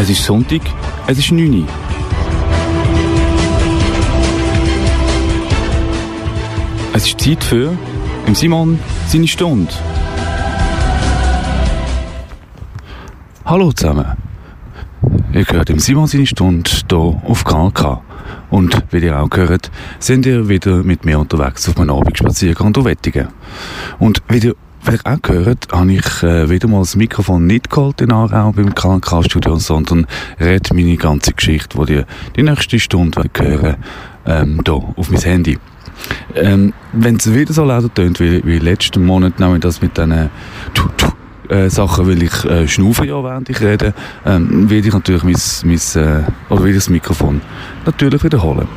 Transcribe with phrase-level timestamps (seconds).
[0.00, 0.62] Es ist Sonntag,
[1.06, 1.66] es ist 9 Uhr.
[6.94, 7.76] Es ist Zeit für
[8.26, 8.78] im Simon
[9.08, 9.70] seine Stunde.
[13.44, 14.06] Hallo zusammen.
[15.34, 18.00] Ihr hört im Simon seine Stunde hier auf KK.
[18.48, 22.86] Und wie ihr auch gehört, sind ihr wieder mit mir unterwegs auf meinem Abendspaziergang durch
[22.86, 23.28] Wettigen.
[23.98, 27.70] Und wie ihr wie ihr auch gehört, habe ich äh, wieder mal das Mikrofon nicht
[27.70, 30.06] geholt in Aarau beim KNK-Studio, sondern
[30.38, 32.02] rede meine ganze Geschichte, die die,
[32.36, 33.76] die nächste Stunde hören
[34.26, 35.58] ähm, hier auf mein Handy.
[36.34, 40.30] Ähm, Wenn es wieder so lauter tönt wie, wie letzten Monat, nämlich das mit diesen
[41.48, 43.92] äh, Sachen, weil ich äh, schnaufe ja, während ich rede,
[44.24, 47.40] ähm, werde ich natürlich mein, mein, äh, oder wieder das Mikrofon
[47.84, 48.68] natürlich wiederholen.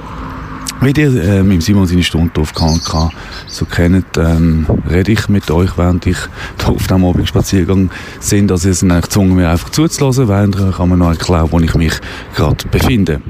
[0.84, 3.10] Wie ihr ähm, im Simon seine Stunde auf KNK
[3.48, 6.18] so kennt, ähm, rede ich mit euch, während ich
[6.66, 8.52] auf dem Abendspaziergang sind.
[8.52, 11.94] Also ihr seid gezwungen, mir einfach zuzulassen, während ich mir noch erklären, wo ich mich
[12.36, 13.22] gerade befinde.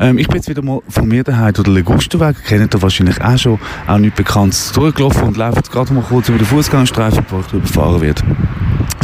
[0.00, 3.20] Ähm, ich bin jetzt wieder mal von mir daheim durch den Legusterweg, kennt ihr wahrscheinlich
[3.20, 7.22] auch schon, auch nicht bekannt, durchgelaufen und laufe jetzt gerade mal kurz über den Fußgängerstreifen,
[7.24, 8.22] bevor ich drüber fahren werde.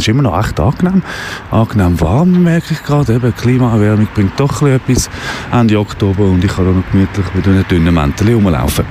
[0.01, 1.03] Es ist immer noch echt angenehm.
[1.51, 3.13] Angenehm warm, merke ich gerade.
[3.13, 5.11] Eben, Klimaerwärmung bringt doch etwas
[5.51, 8.83] Ende Oktober und ich kann auch noch gemütlich mit einem dünnen Mäntel rumlaufen.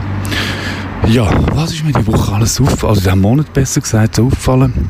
[1.08, 4.88] Ja, was ist mir die Woche alles aufgefallen, also diesen Monat besser gesagt, so aufgefallen?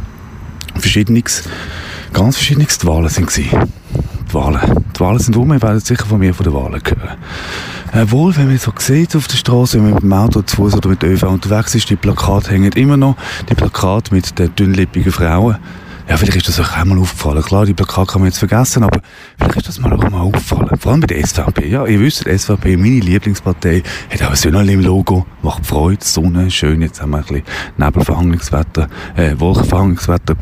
[0.74, 1.44] Verschiedenes,
[2.12, 2.76] ganz verschiedenes.
[2.76, 3.72] Die Wahlen sind gewesen.
[4.28, 4.60] Die Wahlen.
[4.94, 7.16] Die Wahlen sind um, ihr werdet sicher von mir von den Wahlen hören.
[7.92, 10.56] Äh, wohl, wenn man so sieht auf der Straße, wenn man mit dem Auto zu
[10.56, 13.16] Fuß oder mit ÖV unterwegs ist, die Plakate hängen immer noch,
[13.48, 15.56] die Plakate mit den dünnlippigen Frauen.
[16.10, 17.40] Ja, vielleicht ist das euch auch mal aufgefallen.
[17.40, 19.00] Klar, die Plakate kann man jetzt vergessen, aber
[19.38, 20.76] vielleicht ist das mal auch mal aufgefallen.
[20.76, 21.68] Vor allem bei der SVP.
[21.68, 26.04] Ja, ihr wisst, die SVP, meine Lieblingspartei, hat auch ein Söhnerli im Logo, macht Freude,
[26.04, 26.82] Sonne, schön.
[26.82, 27.44] Jetzt haben wir ein bisschen
[27.76, 30.34] Nebelverhangungswetter, äh, Wolkenverhangungswetter.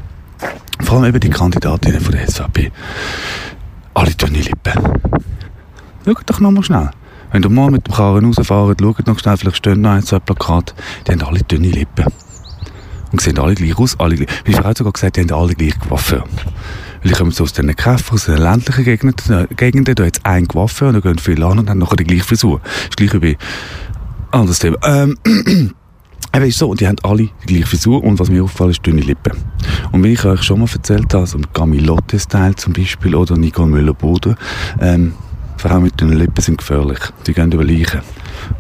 [0.81, 2.73] Vor allem eben die Kandidatinnen von der SVP.
[3.93, 4.73] Alle dünne Lippen.
[6.07, 6.89] Schaut doch noch mal schnell.
[7.31, 10.19] Wenn du mal mit dem Karren rausfahrt, schaut noch schnell, vielleicht stehen noch ein, zwei
[10.19, 10.73] Plakate,
[11.07, 12.07] die haben alle dünne Lippen.
[13.13, 14.29] Und sehen alle gleich aus, alle gleich.
[14.45, 16.25] Meine Frau hat sogar gesagt, die haben alle gleich Waffe.
[17.03, 20.25] Weil ich komme so aus den Käfer, aus den ländlichen Gegenden, Gegenden da hat es
[20.25, 22.61] ein Waffe und da gehen viele an und haben nachher die gleiche Frisur.
[22.61, 23.37] Das ist gleich wie
[24.31, 24.77] anderes Thema.
[24.85, 25.19] Ähm,
[26.35, 28.87] Eben ist so, und die haben alle die gleiche Frisur und was mir auffällt, ist
[28.87, 29.33] dünne Lippen.
[29.93, 34.37] Und wie ich euch schon mal erzählt habe, so Gamilotte-Style zum Beispiel oder Nicole Müller-Boden,
[34.81, 35.15] ähm,
[35.57, 36.99] Frauen mit dünnen Lippen sind gefährlich.
[37.27, 38.03] Die gehen über Leichen.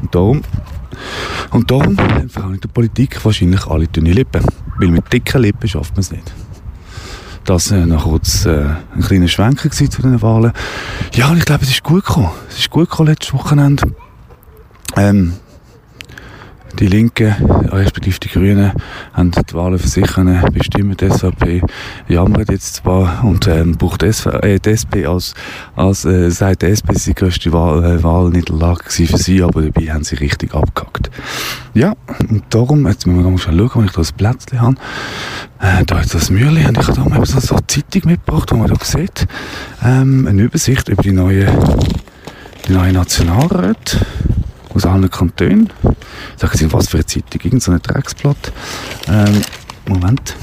[0.01, 0.43] Und darum
[1.51, 1.97] und darum
[2.29, 4.45] Frauen in der Politik wahrscheinlich alle dünne Lippen.
[4.79, 6.33] Weil mit dicken Lippen schafft man es nicht.
[7.45, 10.53] Das äh, noch kurz äh, ein kleiner Schwenker zu den Wahlen.
[11.15, 12.31] Ja, und ich glaube, es ist gut gekommen.
[12.49, 13.95] Es ist gut gekommen letztes Wochenende.
[14.97, 15.35] Ähm,
[16.79, 17.35] die Linken,
[17.71, 18.73] respektive die Grünen,
[19.13, 20.97] haben die Wahlen für sich können bestimmen.
[20.97, 21.63] Die SVP
[22.09, 25.35] jammert jetzt zwar und ähm, braucht SV, äh, die SP als,
[25.75, 29.93] als äh, sagt die SP, sie die grösste Wahl, äh, Wahlniederlage für sie, aber dabei
[29.93, 31.11] haben sie richtig abgehackt.
[31.75, 31.95] Ja,
[32.29, 34.77] und darum, jetzt müssen wir mal schauen, wenn ich da ein Plätzchen habe.
[35.61, 38.57] Äh, da ist das Mühle und ich habe da mal so eine Zeitung mitgebracht, wo
[38.57, 39.27] man da sieht,
[39.85, 41.47] ähm, eine Übersicht über die neue,
[42.67, 43.99] die neue Nationalräte
[44.79, 45.71] aus allen Kantonen.
[46.37, 47.41] Sagen Sie, was für eine Zeitung?
[47.43, 48.53] Irgend so ein Drecksblatt.
[49.09, 49.43] Ähm,
[49.87, 50.37] Moment.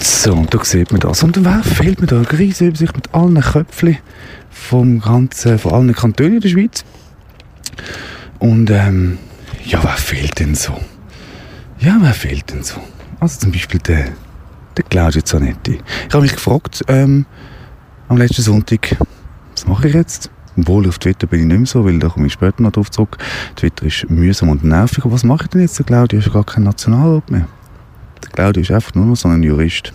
[0.00, 1.22] So, und da sieht man das.
[1.22, 3.98] Und wer fehlt mir da eine riesige Übersicht mit allen Köpfchen
[4.50, 6.84] vom ganzen, von allen Kantonen in der Schweiz.
[8.40, 9.18] Und ähm,
[9.64, 10.76] ja, wer fehlt denn so?
[11.78, 12.80] Ja, wer fehlt denn so?
[13.20, 14.06] Also zum Beispiel der,
[14.76, 15.80] der Claudio Zanetti.
[16.08, 17.26] Ich habe mich gefragt ähm,
[18.08, 18.96] am letzten Sonntag,
[19.54, 20.30] was mache ich jetzt?
[20.56, 22.90] Obwohl, auf Twitter bin ich nicht mehr so, weil da komme ich später noch drauf
[22.90, 23.16] zurück.
[23.56, 25.04] Twitter ist mühsam und nervig.
[25.04, 25.78] Aber was mache ich denn jetzt?
[25.78, 27.46] Der Claudio ist ja gar kein Nationalrat mehr.
[28.22, 29.92] Der Claudio ist einfach nur noch so ein Jurist.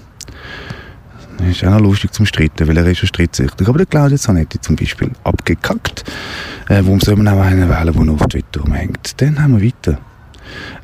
[1.37, 3.67] Das ist auch noch lustig zum Streiten, weil er ist ja strittsüchtig.
[3.67, 6.03] Aber der Claudio Zanetti zum Beispiel, abgekackt.
[6.67, 9.21] Äh, warum soll man auch einen wählen, der nur auf Twitter rumhängt?
[9.21, 9.99] Dann haben wir weiter.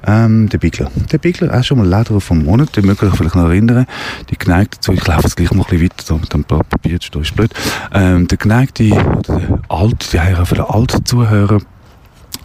[0.05, 0.91] Ähm, der Bigler.
[1.11, 3.85] Der Bigler, auch schon mal Leder vom Monat, den mögt ihr euch vielleicht noch erinnern.
[4.29, 7.07] Die geneigte dazu, ich laufe jetzt gleich noch ein bisschen weiter, mit dem Papier zu
[7.07, 7.53] stehen, ist blöd.
[7.93, 11.59] Ähm, der geneigte, oder der alte, die haben für den alten Zuhörer,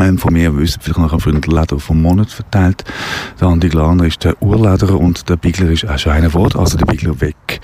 [0.00, 2.84] ähm, von mir wissen vielleicht noch früher den Leder vom Monat verteilt.
[3.40, 6.78] Der Andi Glaner ist der Urlederer und der Bigler ist auch schon einer Wort, also
[6.78, 7.60] der Bigler weg.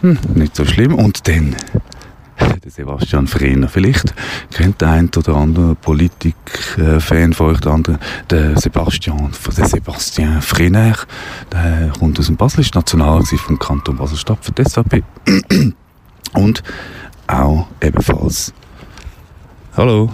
[0.00, 0.94] Hm, nicht so schlimm.
[0.94, 1.54] Und dann
[2.64, 3.68] der Sebastian Frehner.
[3.68, 4.14] Vielleicht
[4.52, 7.98] kennt der ein oder andere Politik-Fan von euch, der andere,
[8.30, 10.96] der Sebastian, der Sebastian Frehner.
[11.52, 15.02] Der kommt aus dem Basel, ist National vom Kanton Basel-Stadt für die SVP.
[16.34, 16.62] Und
[17.26, 18.52] auch ebenfalls,
[19.76, 20.10] hallo,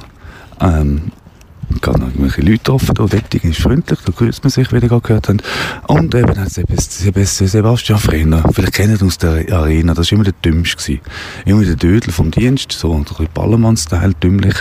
[0.60, 1.12] ähm,
[1.80, 2.94] gerade noch irgendwelche Leute getroffen.
[2.94, 5.42] Der Wetting ist freundlich, da grüßt man sich, wie ihr gerade gehört habt.
[5.86, 10.34] Und eben hat Sebastian Frenner, vielleicht kennt ihr aus der Arena, das war immer der
[10.44, 10.98] Dümmste.
[11.44, 14.56] Immer der Dödel vom Dienst, so ein bisschen Ballermann-Style, dümmlich.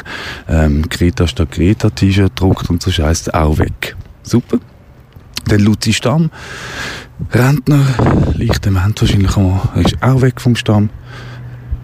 [0.48, 3.96] Ähm, Greta statt Greta T-Shirt druckt und so scheiße auch weg.
[4.24, 4.60] Super.
[5.46, 6.30] Dann Luzi Stamm,
[7.32, 7.82] Rentner,
[8.34, 10.90] leicht dement wahrscheinlich auch, ist auch weg vom Stamm.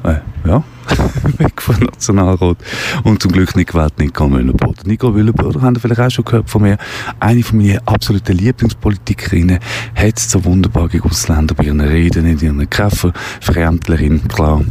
[0.03, 0.17] Äh,
[0.47, 0.63] ja,
[1.37, 2.57] weg vom Nationalrat.
[3.03, 4.87] Und zum Glück nicht gewählt Nico Müller-Boden.
[4.87, 6.77] Nico Müller-Boden, habt ihr vielleicht auch schon gehört von mir,
[7.19, 9.59] eine von meinen absoluten Lieblingspolitikerinnen,
[9.95, 14.63] hat es so wunderbar gegen Ausländer bei ihren Reden, in ihren Käfer, Fremdlerin, klar,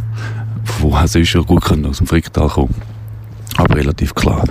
[0.80, 2.74] woher sonst schon gut können aus dem Fricktal kommen.
[3.56, 4.44] Aber relativ klar.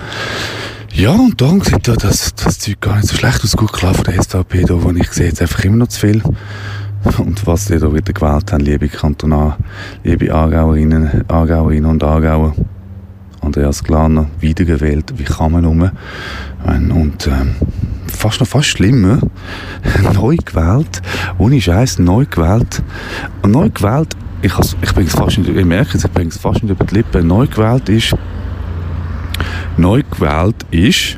[0.92, 3.56] Ja, und dann sieht ja das, das Zeug gar nicht so schlecht aus.
[3.56, 6.22] Gut, klar, von der SVP, da, wo ich sehe jetzt einfach immer noch zu viel.
[7.18, 9.56] Und was die da wieder gewählt haben, liebe Kantonal,
[10.02, 12.54] liebe Aargauerinnen, Aargauerinnen und Aargauer,
[13.40, 15.90] Andreas Glaner, wiedergewählt, wie kann man um?
[16.64, 17.56] Und ähm,
[18.06, 19.18] fast noch fast schlimmer,
[20.14, 21.02] neu gewählt,
[21.38, 22.82] ohne Scheiß neu gewählt.
[23.42, 24.52] Und neu gewählt, ich,
[24.82, 26.96] ich bringe es fast nicht, ich merke es, ich bringe es fast nicht über die
[26.96, 28.14] Lippen, neu gewählt ist
[29.76, 31.16] neu gewählt ist,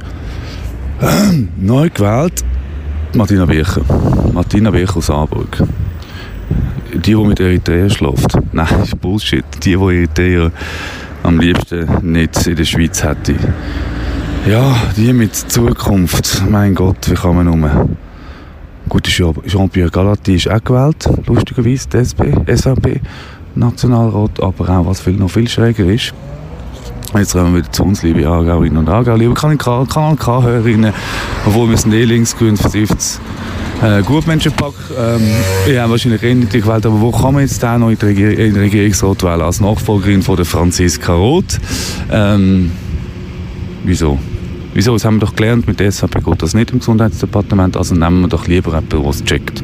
[1.01, 2.45] äh, neu gewählt
[3.15, 3.83] Martina Bircher.
[4.47, 5.61] Martina Bircher aus Hamburg.
[6.95, 8.39] Die, die mit Eritrea schläft.
[8.53, 9.45] Nein, das ist Bullshit.
[9.57, 10.53] Die, die Eritrea
[11.25, 13.35] am liebsten nicht in der Schweiz hätte.
[14.49, 16.45] Ja, die mit Zukunft.
[16.49, 17.89] Mein Gott, wie kann man nur.
[18.89, 23.01] Gut, Jean-Pierre Galati ist auch gewählt, lustigerweise, die SP, SAP,
[23.57, 26.15] Nationalrat, aber auch, was viel, noch viel schräger ist,
[27.15, 30.93] Jetzt kommen wir wieder zu uns, liebe Aargauerinnen und Aargauer, liebe Kanal K-Hörerinnen,
[31.47, 33.21] obwohl wir sind eh linksgrün versifft.
[33.83, 35.23] Äh, Gutmenschenpack, ähm,
[35.67, 38.09] ich habe wahrscheinlich eh nicht gewählt, aber wo kann man jetzt da noch in den
[38.09, 41.59] Regier Regierungsrat wählen als Nachfolgerin von der Franziska Roth?
[42.11, 42.73] Ähm,
[43.85, 44.19] wieso?
[44.75, 44.93] Wieso?
[44.95, 48.23] Das haben wir doch gelernt, mit der SAP geht das nicht im Gesundheitsdepartement, also nehmen
[48.23, 49.63] wir doch lieber jemanden, der es checkt.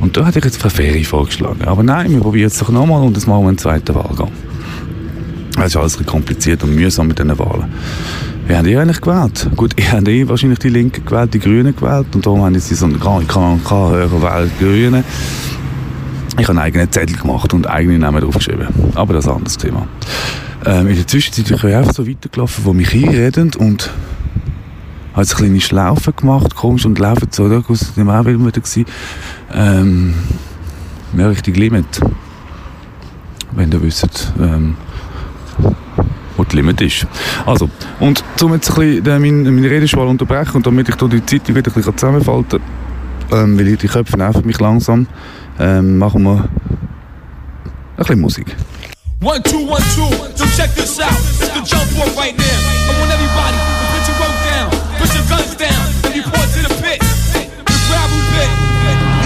[0.00, 1.64] Und da hätte ich jetzt Frau Ferry vorgeschlagen.
[1.64, 4.32] Aber nein, wir probieren es doch nochmal und jetzt machen wir einen zweiten Wahlgang.
[5.60, 7.66] Es ist alles kompliziert und mühsam mit diesen Wahlen.
[8.46, 9.48] Wie haben die eigentlich gewählt?
[9.56, 12.74] Gut, ich habe eh wahrscheinlich die Linken gewählt, die Grünen gewählt und darum haben sie
[12.74, 15.04] so einen KNK wählen Grünen.
[16.38, 18.68] Ich habe einen eigenen Zettel gemacht und eigene Namen draufgeschrieben.
[18.94, 19.88] Aber das ist ein anderes Thema.
[20.64, 23.90] Ähm, in der Zwischenzeit bin ich einfach so weitergelaufen, wo mich hinreden und
[25.12, 28.86] habe jetzt kleine Schlaufen gemacht, komisch, und laufen so, da aus dem auch wieder gewesen.
[29.52, 30.14] Ähm,
[31.16, 32.00] ja, richtig Limit.
[33.52, 34.76] Wenn ihr wisst, ähm,
[36.38, 37.06] wo die Limit ist.
[37.44, 37.68] Also,
[38.00, 41.70] und um jetzt ein bisschen meine, meine Redeschwall unterbrechen und damit ich die Zeitung wieder
[41.70, 42.60] ein bisschen zusammenfalten
[43.28, 45.06] kann, ähm, weil die Köpfe nerven mich langsam,
[45.58, 48.56] ähm, machen wir ein bisschen Musik.
[49.20, 50.06] One, two, one, two.
[50.36, 51.10] So check this out.
[51.42, 52.58] It's the jump walk right now.
[52.86, 56.60] I want everybody to put your rope down, put your guns down, and report to
[56.62, 57.02] the pit.
[57.66, 58.50] The gravel pit.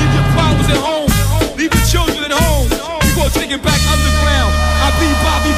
[0.01, 1.13] Leave your problems at home.
[1.61, 2.73] Leave your children at home.
[3.05, 4.53] We gonna take it back underground.
[4.81, 5.53] I be Bobby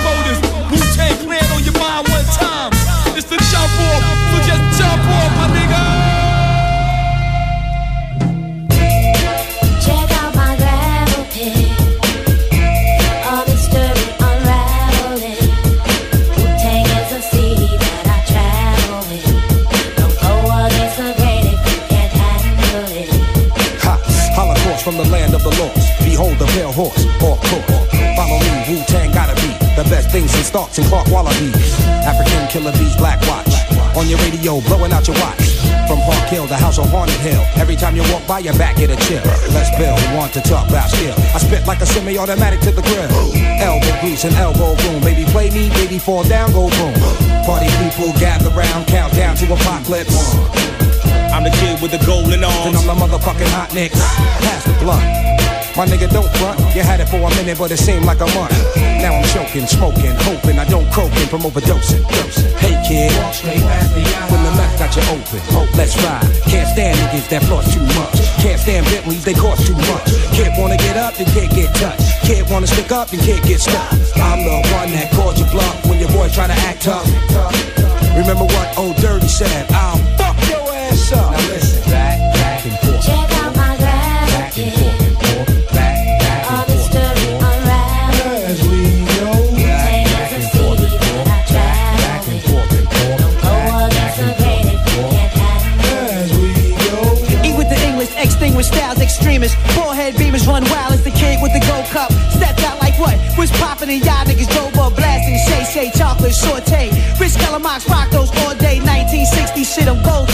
[24.84, 25.88] from the land of the lost.
[26.05, 27.88] Behold the pale horse, or course.
[28.20, 29.48] Follow me, Wu-Tang gotta be
[29.81, 31.56] the best things in starts and Clark Wallabies.
[32.05, 33.48] African killer bees, black watch.
[33.96, 35.56] On your radio, blowing out your watch.
[35.88, 37.41] From Park Hill to House on Haunted Hill.
[37.56, 39.24] Every time you walk by, your back get a chill.
[39.56, 41.17] Let's build, want to talk about skill.
[41.32, 43.08] I spit like a semi-automatic to the grill.
[43.64, 45.00] Elbow grease and elbow room.
[45.00, 46.94] Baby, play me, baby, fall down, go boom.
[47.48, 50.83] Party people gather round, count down to apocalypse.
[51.34, 52.70] I'm the kid with the golden arms.
[52.70, 53.98] And I'm the motherfucking hot nicks.
[54.38, 55.03] Pass the blunt.
[55.74, 56.62] My nigga, don't front.
[56.79, 58.55] You had it for a minute, but it seemed like a month.
[59.03, 62.06] Now I'm choking, smoking, hoping I don't croaking from overdosing.
[62.62, 63.10] Hey kid,
[64.31, 66.22] when the mouth got you open, oh, let's ride.
[66.46, 68.14] Can't stand niggas that floss too much.
[68.38, 70.14] Can't stand Bentleys, they cost too much.
[70.38, 72.06] Can't wanna get up, then can't get touched.
[72.22, 73.91] Can't wanna stick up, then can't get stuck.
[74.22, 77.10] I'm the one that called you bluff when your boys try to act tough.
[78.14, 79.67] Remember what old Dirty said?
[79.72, 79.98] I'll
[99.44, 99.77] extremists.
[99.77, 102.13] Forehead beamers run wild as the kid with the gold cup.
[102.32, 103.17] Stepped out like what?
[103.39, 105.39] Was popping and y'all niggas drove blasting.
[105.46, 106.91] Shay Shay chocolate saute.
[107.20, 108.81] Rich Kellogg's rock those all day.
[108.81, 110.32] 1960 shit, I'm Goldie.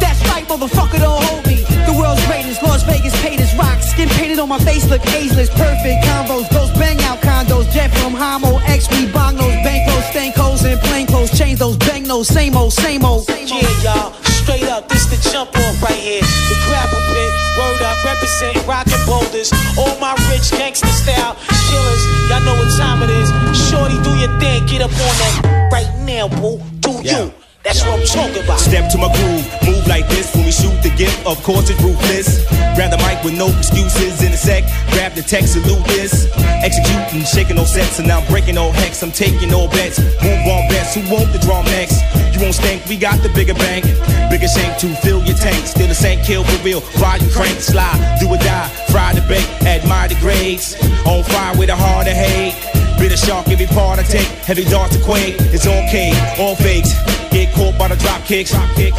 [0.00, 1.64] That's right, motherfucker, don't hold me.
[1.86, 3.80] The world's greatest, Las Vegas paid as rock.
[3.80, 5.48] Skin painted on my face, look ageless.
[5.50, 7.70] Perfect combos, those bang out condos.
[7.72, 11.36] Jet from Homo, X, we bong those bankroll's, stank holes, and plain clothes.
[11.36, 13.28] Change those bang those, same old, same old.
[13.28, 16.20] Yeah, y'all, straight up, this the jump off right here.
[16.20, 19.50] The gravel pit, word up, represent rockin' boulders.
[19.80, 23.32] All my rich gangster style killers, y'all know what time it is.
[23.56, 26.60] Shorty, do your thing, get up on that right now, boo.
[26.80, 27.32] Do you?
[27.64, 28.60] That's what I'm talking about.
[28.60, 31.16] Step to my groove, move like this when we shoot the gift.
[31.24, 32.44] Of course, it's ruthless.
[32.76, 34.64] Grab the mic with no excuses in a sec.
[34.92, 36.28] Grab the text, salute this.
[36.60, 39.02] Executing, shaking no sets, and now I'm breaking all hex.
[39.02, 39.98] I'm taking all bets.
[39.98, 40.94] Move on bets.
[40.94, 42.04] Who want the draw next?
[42.44, 43.86] Won't stink, we got the bigger bank.
[44.28, 45.64] Bigger shank to fill your tank.
[45.66, 46.82] Still the same kill for real.
[47.00, 48.68] Ride and crank, slide, do or die.
[48.92, 50.76] Fry the bake, admire the grades.
[51.06, 52.52] On fire with a heart of hate.
[53.00, 54.28] Bit of shark every part I take.
[54.44, 55.36] Heavy dart to quake.
[55.56, 56.92] It's okay, all fakes.
[57.32, 58.50] Get caught by the drop kicks.
[58.50, 58.92] Drop kick.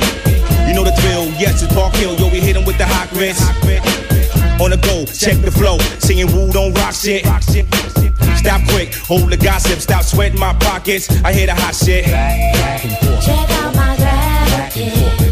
[0.66, 1.30] You know the drill.
[1.38, 2.18] Yes, it's Park Hill.
[2.18, 3.46] Yo, we hit 'em with the hot grits.
[4.60, 5.78] On the go, check the flow.
[6.00, 7.22] Singing woo, don't rock shit.
[8.46, 9.80] Stop quick, hold the gossip.
[9.80, 11.10] Stop sweating my pockets.
[11.24, 12.06] I hear the hot shit.
[12.06, 15.25] Check out my grab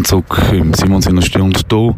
[0.00, 1.94] Seid zurück im der Stunde hier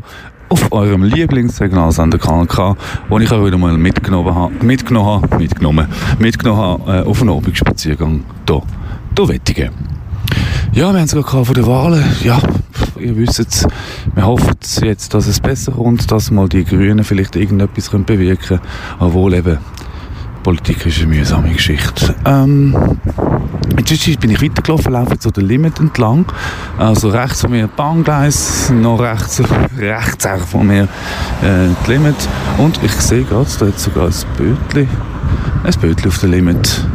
[0.49, 2.77] auf eurem Lieblingssignalsender KNK,
[3.09, 5.87] wo ich euch wieder mal mitgenommen habe, mitgenommen habe, mitgenommen,
[6.19, 8.63] mitgenommen habe, äh, auf einen Abendspaziergang hier,
[9.15, 9.71] durch Wettigen.
[10.73, 12.05] Ja, wir haben es gerade von den Wahlen.
[12.25, 12.41] Ja,
[12.99, 13.67] ihr wisst es,
[14.15, 18.59] wir hoffen jetzt, dass es besser kommt, dass mal die Grünen vielleicht irgendetwas können bewirken
[18.59, 18.63] können,
[18.99, 19.59] obwohl eben
[20.43, 22.17] Politik ist eine mühsame Geschichte.
[22.25, 22.77] Ähm,
[23.83, 26.25] Inzwischen bin ich weitergelaufen, laufe so den Limit entlang.
[26.79, 29.43] Also rechts von mir Bahngleis, noch rechts,
[29.77, 32.15] rechts auch von mir äh, die Limit.
[32.59, 34.87] Und ich sehe gerade, da hat sogar ein Bötli,
[35.65, 36.87] ein Bötli auf der Limit,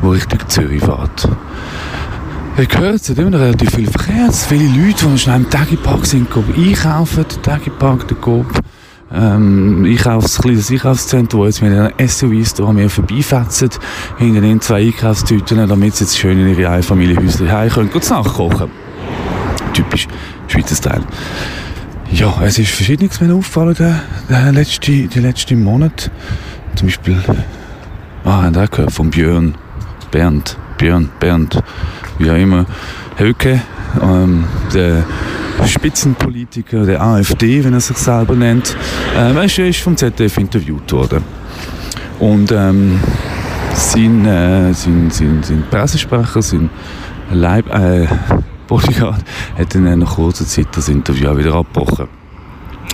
[0.00, 1.28] wo Richtung Zürich fährt.
[2.56, 6.06] Ich höre jetzt immer noch relativ viel Verkehr, es viele Leute, die schnell im Tagipark
[6.06, 8.46] sind, einkaufen, der Tagipark, der Coop
[9.12, 13.70] ähm, Einkaufs-, kleines Einkaufszentrum, wo jetzt mit den SUVs da mir vorbeifetzen,
[14.18, 18.70] hinter den zwei Einkaufstüten, damit sie jetzt schön in ihre Einfamilienhäuser heim können, kurz nachkochen.
[19.72, 20.06] Typisch
[20.48, 21.04] Schweizer Style.
[22.10, 24.00] Ja, es ist Verschiedenes mir aufgefallen, der,
[24.30, 26.10] der letzte, die letzten Monat.
[26.74, 27.22] Zum Beispiel,
[28.24, 29.54] ah, ihr auch gehört, von Björn,
[30.10, 31.62] Bernd, Björn, Bernd,
[32.18, 32.64] wie auch immer,
[33.18, 33.60] Höcke,
[34.02, 35.04] ähm, der
[35.66, 38.76] Spitzenpolitiker der AfD, wenn er sich selber nennt,
[39.14, 41.22] er ist, er ist vom ZDF interviewt worden.
[42.18, 43.00] Und ähm,
[43.74, 46.70] sein, äh, sein, sein, sein Pressesprecher, sein
[47.30, 48.06] Leib, äh,
[48.66, 49.24] Bodyguard,
[49.56, 52.08] hat dann äh, nach kurzer Zeit das Interview auch wieder abgebrochen.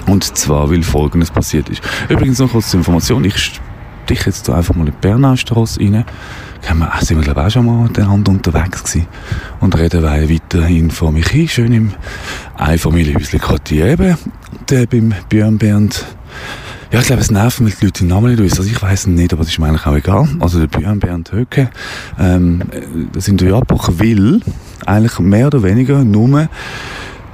[0.06, 1.82] Und zwar, weil Folgendes passiert ist.
[2.08, 3.60] Übrigens noch kurz zur Information, ich
[4.08, 6.04] dich jetzt einfach mal in die Bernaustrasse rein.
[6.68, 9.06] Haben wir, sind wir glaube ich auch schon mal miteinander unterwegs gewesen.
[9.60, 11.92] Und reden wir weiterhin vor mich hin, schön im
[12.56, 14.16] Einfamilienhäuschen Quartier eben,
[14.68, 16.04] der beim Björn Bernd.
[16.90, 18.58] Ja, ich glaube, es nervt mich, die Leute den Namen nicht wissen.
[18.58, 20.28] Also ich weiss nicht, aber das ist mir eigentlich auch egal.
[20.40, 21.70] Also der Björn Bernd Höcke,
[22.18, 22.62] ähm,
[23.12, 24.40] das Interview abgebrochen, weil
[24.86, 26.48] eigentlich mehr oder weniger nur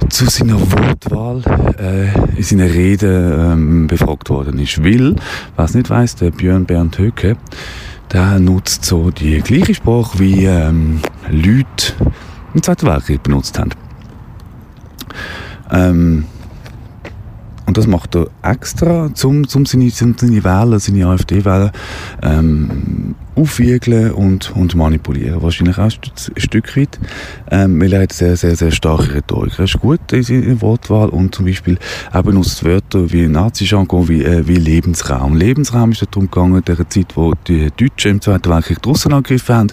[0.09, 1.41] zu seiner Wortwahl
[1.79, 4.83] äh, in seiner Rede ähm, befragt worden ist.
[4.83, 5.15] Weil,
[5.55, 7.37] was nicht weiss, der Björn Bernd Höcke,
[8.11, 10.99] der nutzt so die gleiche Sprache wie ähm,
[11.29, 11.93] Leute
[12.53, 13.71] im Zweiten Weltkrieg benutzt haben.
[15.71, 16.25] Ähm,
[17.65, 21.71] und das macht er extra, um, um seine, seine Wähler, seine AfD-Wähler
[22.21, 25.41] ähm, aufwiegeln und, und manipulieren.
[25.41, 25.91] Wahrscheinlich auch ein
[26.37, 26.99] Stück weit.
[27.49, 29.53] Ähm, weil er hat sehr, sehr, sehr starke Rhetorik.
[29.57, 31.77] Er ist gut in seiner Wortwahl und zum Beispiel
[32.11, 35.35] er benutzt Wörter wie Nazi-Jargon, wie, äh, wie Lebensraum.
[35.35, 39.13] Lebensraum ist darum gegangen, in der Zeit, wo die Deutschen im Zweiten Weltkrieg die Russen
[39.13, 39.67] angegriffen haben,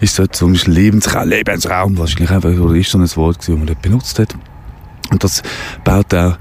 [0.00, 3.58] ist dort zum Beispiel Lebensraum, Lebensraum wahrscheinlich einfach, oder ist so ein Wort gewesen, das
[3.58, 4.34] man dort benutzt hat.
[5.10, 5.42] Und das
[5.84, 6.38] baut er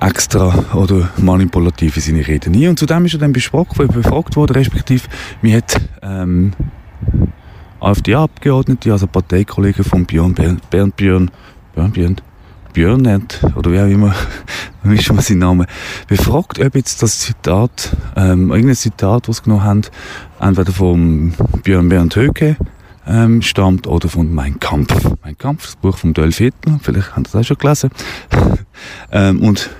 [0.00, 2.68] extra oder manipulativ in seine Reden nie.
[2.68, 5.08] Und zudem ist er dann befragt, befragt worden, respektive,
[5.42, 6.52] mir hat, ähm,
[7.80, 11.30] AfD-Abgeordnete, also Parteikollege von Björn, Bernd, Bernd Björn,
[11.74, 12.16] Björn, Björn,
[12.72, 14.14] Björn nennt, oder wie auch immer,
[14.82, 15.66] wie ist schon mal sein Name,
[16.08, 19.82] befragt, ob jetzt das Zitat, ähm, irgendein Zitat, was sie genommen haben,
[20.40, 22.56] entweder vom Björn Bernd Höcke,
[23.06, 24.94] ähm, stammt oder von Mein Kampf.
[25.24, 27.90] Mein Kampf, das Buch von Dolph Hitler, vielleicht haben Sie das auch schon gelesen.
[29.12, 29.70] ähm, und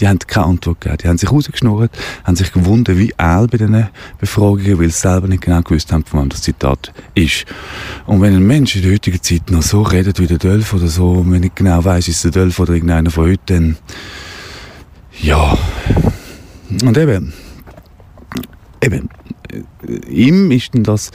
[0.00, 0.98] die haben keine Antwort gegeben.
[1.02, 1.90] Die haben sich rausgeschnurrt,
[2.24, 3.88] haben sich gewundert, wie all bei diesen
[4.18, 7.44] Befragungen, weil sie selber nicht genau gewusst haben, von wem das Zitat ist.
[8.06, 10.88] Und wenn ein Mensch in der heutigen Zeit noch so redet wie der Dölf oder
[10.88, 13.76] so, wenn nicht genau weiß, ist der Dölf oder irgendeiner von heute, dann
[15.20, 15.56] ja.
[16.84, 17.32] Und eben,
[18.82, 19.08] eben,
[19.52, 21.10] äh, ihm ist denn das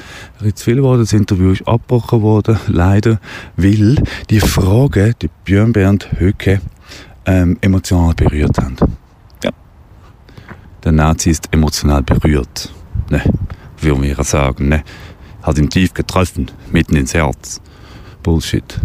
[0.54, 3.20] zu viel geworden, das Interview ist abgebrochen worden, leider,
[3.56, 3.96] weil
[4.30, 6.62] die Fragen, die Björn Bernd Höcke
[7.26, 8.76] ähm, emotional berührt haben.
[9.44, 9.52] Ja.
[10.84, 12.72] Der Nazi ist emotional berührt.
[13.10, 13.22] Ne,
[13.80, 14.84] würden wir sagen, ne.
[15.44, 17.62] Hat ihn tief getroffen, mitten ins Herz.
[18.24, 18.80] Bullshit.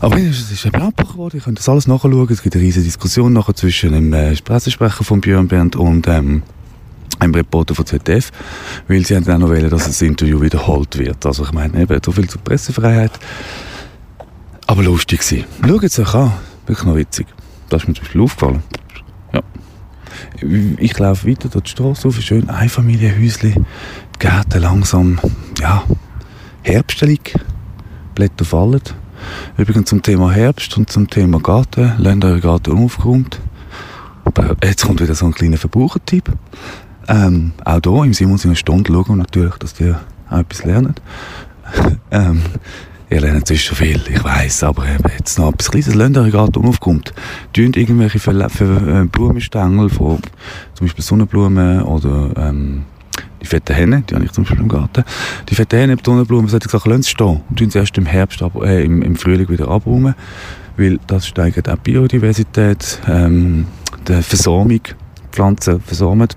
[0.00, 2.28] Aber es ist eben abgebrochen worden, ihr könnt das alles nachschauen.
[2.28, 6.42] Es gibt eine riesige Diskussion nachher zwischen dem äh, Pressesprecher von Björn Bernd und ähm,
[7.20, 8.30] einem Reporter von ZDF,
[8.88, 11.24] weil sie haben dann auch wollen, dass das Interview wiederholt wird.
[11.24, 13.12] Also ich meine, eben, so viel zur Pressefreiheit.
[14.66, 15.44] Aber lustig gewesen.
[15.66, 16.32] Schaut es euch an.
[16.66, 17.26] Wirklich noch witzig.
[17.72, 18.62] Das ist mir zum Beispiel aufgefallen.
[19.32, 19.40] Ja.
[20.76, 25.18] Ich laufe weiter durch die Straße auf, schön Einfamilienhäusli, die Gärten langsam,
[25.58, 25.82] ja,
[26.62, 27.34] herbstelig,
[28.14, 28.82] Blätter fallen.
[29.56, 33.40] Übrigens zum Thema Herbst und zum Thema Garten, lernt euren Garten aufgeräumt.
[34.26, 36.30] Aber jetzt kommt wieder so ein kleiner Verbrauchertipp.
[37.08, 39.94] Ähm, auch hier im Simons in einer Stunde schauen wir natürlich, dass die
[40.28, 40.94] auch etwas lernen.
[42.10, 42.42] ähm,
[43.12, 46.30] ihr lernt sonst schon viel, ich weiß, aber eben jetzt noch etwas kleines lernt euren
[46.30, 47.12] Garten aufkommt.
[47.52, 50.18] Tönt irgendwelche Ver Ver äh, Blumenstängel von
[50.74, 52.84] zum Beispiel Sonnenblumen oder ähm,
[53.42, 55.04] die fette Henne, die habe ich zum Beispiel im Garten.
[55.48, 58.42] Die fette Henne, die Sonnenblumen, solche Sachen sie stehen und tun sie erst im Herbst,
[58.42, 60.14] ab, äh, im, im Frühling wieder abräumen,
[60.76, 63.66] weil das steigert auch die Biodiversität, ähm,
[64.08, 64.80] die Versormung,
[65.32, 66.28] Pflanzen versormen,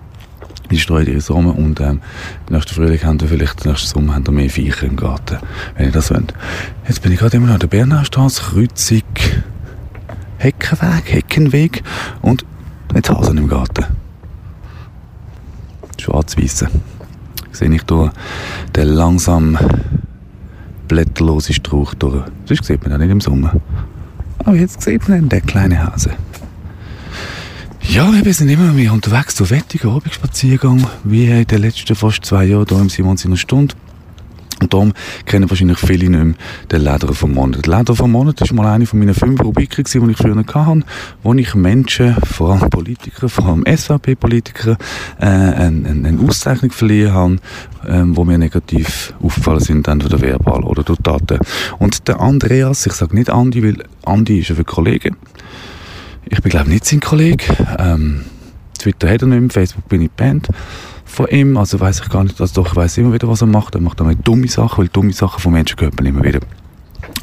[0.71, 2.01] die streuen ihre Samen und ähm,
[2.49, 5.37] nächsten Frühling haben wir vielleicht, nächsten Sommer haben wir mehr Viecher im Garten,
[5.75, 6.33] wenn ihr das wollt.
[6.87, 9.03] Jetzt bin ich gerade immer noch an der Bernaustrasse, Kreuzung,
[10.37, 11.83] Heckenweg, Heckenweg
[12.21, 12.45] und
[12.93, 13.85] jetzt Hasen im Garten.
[15.99, 16.67] Schwarz-Weiße.
[17.51, 18.11] Sehe ich durch
[18.75, 19.57] den langsam
[20.87, 22.23] blätterlosen Strauch durch.
[22.45, 23.53] Sonst sieht man ihn nicht im Sommer.
[24.39, 26.11] Aber jetzt sieht man ihn, den kleinen Hase.
[27.87, 32.45] Ja, wir sind immer mehr unterwegs zu wettigen Abendspaziergang, wie in den letzten fast zwei
[32.45, 33.75] Jahren hier im Simons in einer Stunde.
[34.61, 34.93] Und darum
[35.25, 36.33] kennen wahrscheinlich viele nicht mehr
[36.71, 37.65] den Leder vom Monat.
[37.65, 40.83] Der Leder vom Monat war mal eine von meinen fünf Rubriken, die ich früher hatte,
[41.23, 44.77] wo ich Menschen, vor allem Politiker, vor allem SVP-Politiker,
[45.19, 47.37] äh, eine, eine Auszeichnung verliehen habe,
[47.87, 51.39] ähm, wo mir negativ aufgefallen sind, entweder verbal oder durch Taten.
[51.77, 55.11] Und der Andreas, ich sage nicht Andi, weil Andi ist ein Kollege,
[56.29, 57.45] ich bin glaube nicht sein Kollege.
[57.79, 58.25] Ähm,
[58.77, 60.49] Twitter hat er nicht mehr, Facebook bin ich Band
[61.05, 63.47] von ihm, also weiß ich gar nicht, also doch, ich weiß immer wieder, was er
[63.47, 63.75] macht.
[63.75, 66.39] Er macht auch dumme Sachen, weil dumme Sachen von Menschen gehört man immer wieder.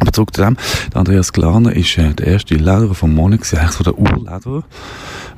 [0.03, 0.57] Aber zurück zu dem,
[0.93, 4.65] der Andreas Glaner ist äh, der erste Lederer vom Monat, gewesen, eigentlich so der Urlederer,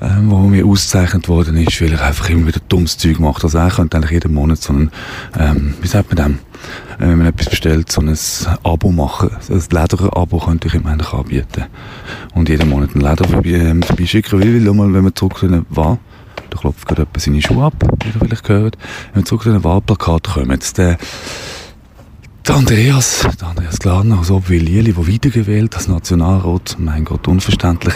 [0.00, 3.44] ähm, wo mir ausgezeichnet worden ist, weil er einfach immer wieder dummes Zeug macht.
[3.44, 4.90] Also er könnte eigentlich jeden Monat so ein,
[5.38, 6.38] ähm, wie sagt man dem,
[6.98, 8.16] äh, wenn man etwas bestellt, so ein
[8.62, 9.32] Abo machen.
[9.50, 11.64] Ein Lederer-Abo könnte ich ihm eigentlich anbieten.
[12.34, 15.66] Und jeden Monat ein Leder ähm, vorbeischicken, weil, weil mal, wenn man zurück zu einer
[15.68, 15.98] Wahl,
[16.48, 18.78] da klopft gerade jemand seine Schuhe ab, wie ihr vielleicht gehört,
[19.12, 20.96] wenn wir zurück zu einem Wahlplakat kommen, jetzt der,
[22.46, 27.94] der Andreas, der Andreas Glarner aus Obwil-Lieli, der wiedergewählt als Nationalrat, mein Gott, unverständlich,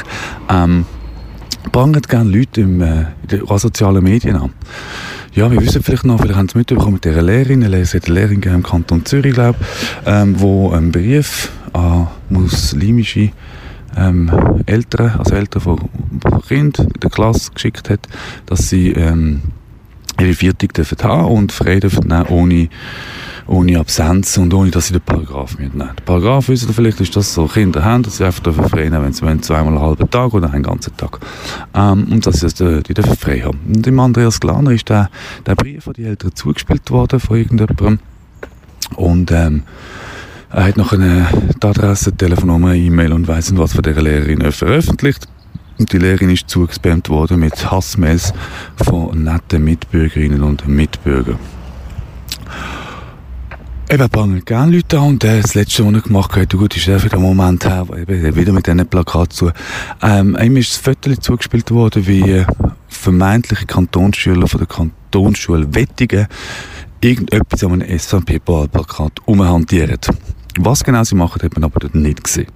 [0.49, 0.87] ähm,
[1.71, 4.55] prangert gerne Leute im, äh, in den asozialen Medien an.
[5.35, 8.63] Ja, wir wissen vielleicht noch, vielleicht haben Sie mitbekommen mit dieser Lehrerin, eine Lehrerin im
[8.63, 9.59] Kanton Zürich, glaube
[10.07, 13.31] ähm, wo einen Brief an muslimische
[13.97, 14.31] ähm,
[14.65, 15.79] Eltern, also Eltern von,
[16.23, 18.01] von Kindern in der Klasse geschickt hat,
[18.47, 19.43] dass sie ähm,
[20.21, 22.69] ihre Viertig dürfen haben und frei dürfen nehmen, ohne,
[23.47, 25.91] ohne Absenz und ohne, dass sie den Paragraph mitnehmen.
[25.97, 29.05] Der Paragraph, wissen vielleicht, ist, dass so Kinder haben, dass sie einfach dürfen frei nehmen,
[29.05, 31.21] wenn sie wollen, zweimal einen halben Tag oder einen ganzen Tag.
[31.75, 33.59] Ähm, und dass sie das, die dürfen frei haben.
[33.67, 35.11] Und dem Andreas Glaner ist der,
[35.47, 37.99] der Brief an die Eltern zugespielt worden von irgendjemandem.
[38.97, 39.63] Und, ähm,
[40.51, 41.27] er hat noch eine
[41.61, 45.29] Adresse, Telefonnummer, E-Mail und weiss nicht was von dieser Lehrerin veröffentlicht.
[45.79, 48.33] Und die Lehrerin ist zugespammt worden mit Hassmails
[48.77, 51.39] von netten Mitbürgerinnen und Mitbürgern.
[53.91, 57.01] Eben bangen gerne Leute an und das letzte, was er gemacht hat, gut, ist er
[57.01, 59.51] für den Moment her, eben wieder mit diesen Plakat zu.
[60.03, 62.47] Ähm, ihm ist das Foto zugespielt worden, wie äh,
[62.89, 66.27] vermeintliche Kantonsschüler von der Kantonsschule Wettigen
[67.01, 69.99] irgendetwas an einem SVP-Plakat umhantieren.
[70.61, 72.49] Was genau sie machen, hat man aber dort nicht gesehen.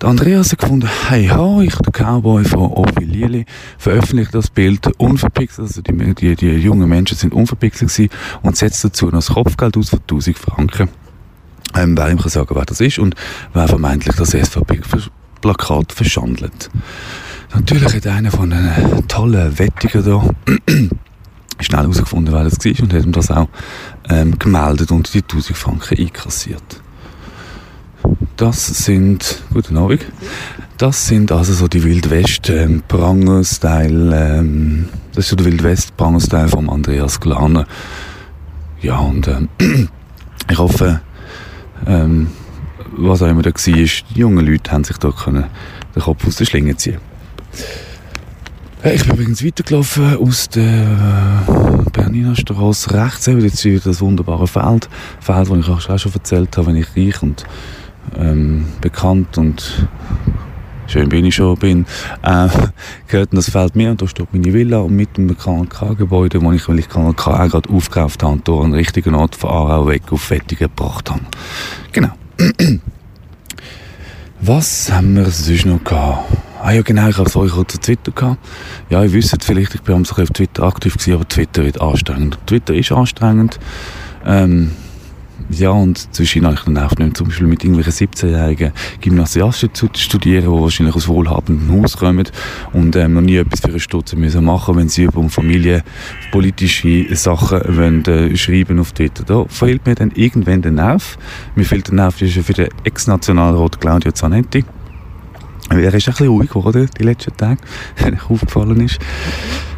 [0.00, 3.46] Der Andreas hat gefunden, hey ho, ich, der Cowboy von Ovi Lili,
[3.78, 8.10] veröffentlicht das Bild unverpixelt, also die, die, die jungen Menschen sind unverpixelt gewesen
[8.42, 10.88] und setzt dazu noch das Kopfgeld aus von 1000 Franken.
[11.74, 13.14] Ähm, wer ihm kann sagen, wer das ist und
[13.52, 16.70] wer vermeintlich das SVP-Plakat verschandelt.
[17.54, 20.28] Natürlich hat einer von den tollen Wettigen da
[21.60, 23.48] schnell herausgefunden, wer das war und hat ihm das auch
[24.08, 26.82] ähm, gemeldet und die 1000 Franken einkassiert.
[28.36, 30.06] Das sind, guten Abend,
[30.78, 32.82] das sind also so die Wildwest ähm,
[34.12, 37.66] ähm, das ist so der Wildwest Pranger-Style von Andreas Glaner.
[38.82, 39.48] Ja, und ähm,
[40.50, 41.00] ich hoffe,
[41.86, 42.28] ähm,
[42.96, 45.44] was auch immer da war, die jungen Leute haben sich da können
[45.94, 46.98] den Kopf aus der Schlinge ziehen
[48.94, 51.44] ich bin übrigens weitergelaufen aus der
[51.92, 53.26] Bernina Straße rechts.
[53.26, 54.88] Jetzt wieder das wunderbare Feld.
[55.20, 57.44] Feld, das ich auch schon erzählt habe, wenn ich reich und
[58.18, 59.88] ähm, bekannt und
[60.86, 61.86] schön bin ich schon bin,
[62.22, 62.48] äh,
[63.08, 66.68] gehört das Feld mir und da steht meine Villa und mit dem KNK-Gebäude, wo ich,
[66.68, 70.22] weil ich KNK auch gerade aufgekauft habe, da einen richtigen Ort von Aarau weg auf
[70.22, 71.22] Fettigen gebracht habe.
[71.92, 72.10] Genau.
[74.40, 76.24] Was haben wir sonst noch gehabt?
[76.62, 78.38] Ah ja, genau, ich habe es euch auch zu Twitter gehabt.
[78.90, 82.38] Ja, ihr wisst vielleicht, ich bin am auf Twitter aktiv gewesen, aber Twitter wird anstrengend.
[82.46, 83.58] Twitter ist anstrengend.
[84.24, 84.72] Ähm,
[85.50, 89.88] ja, und zwischen habe ich dann auch nicht zum Beispiel mit irgendwelchen 17-jährigen Gymnasiasten zu
[89.94, 92.28] studieren, die wahrscheinlich aus wohlhabendem Haus kommen
[92.72, 98.04] und ähm, noch nie etwas für eine Stutze müssen wenn sie über familienpolitische Sachen wollen,
[98.06, 99.24] äh, schreiben auf Twitter.
[99.24, 101.18] Da fehlt mir dann irgendwann der Nerv.
[101.54, 104.64] Mir fehlt der Nerv für den Ex-Nationalrat Claudio Zanetti.
[105.70, 107.60] Er ist ein bisschen ruhig geworden die letzten Tage,
[107.96, 108.98] wenn ich aufgefallen ist.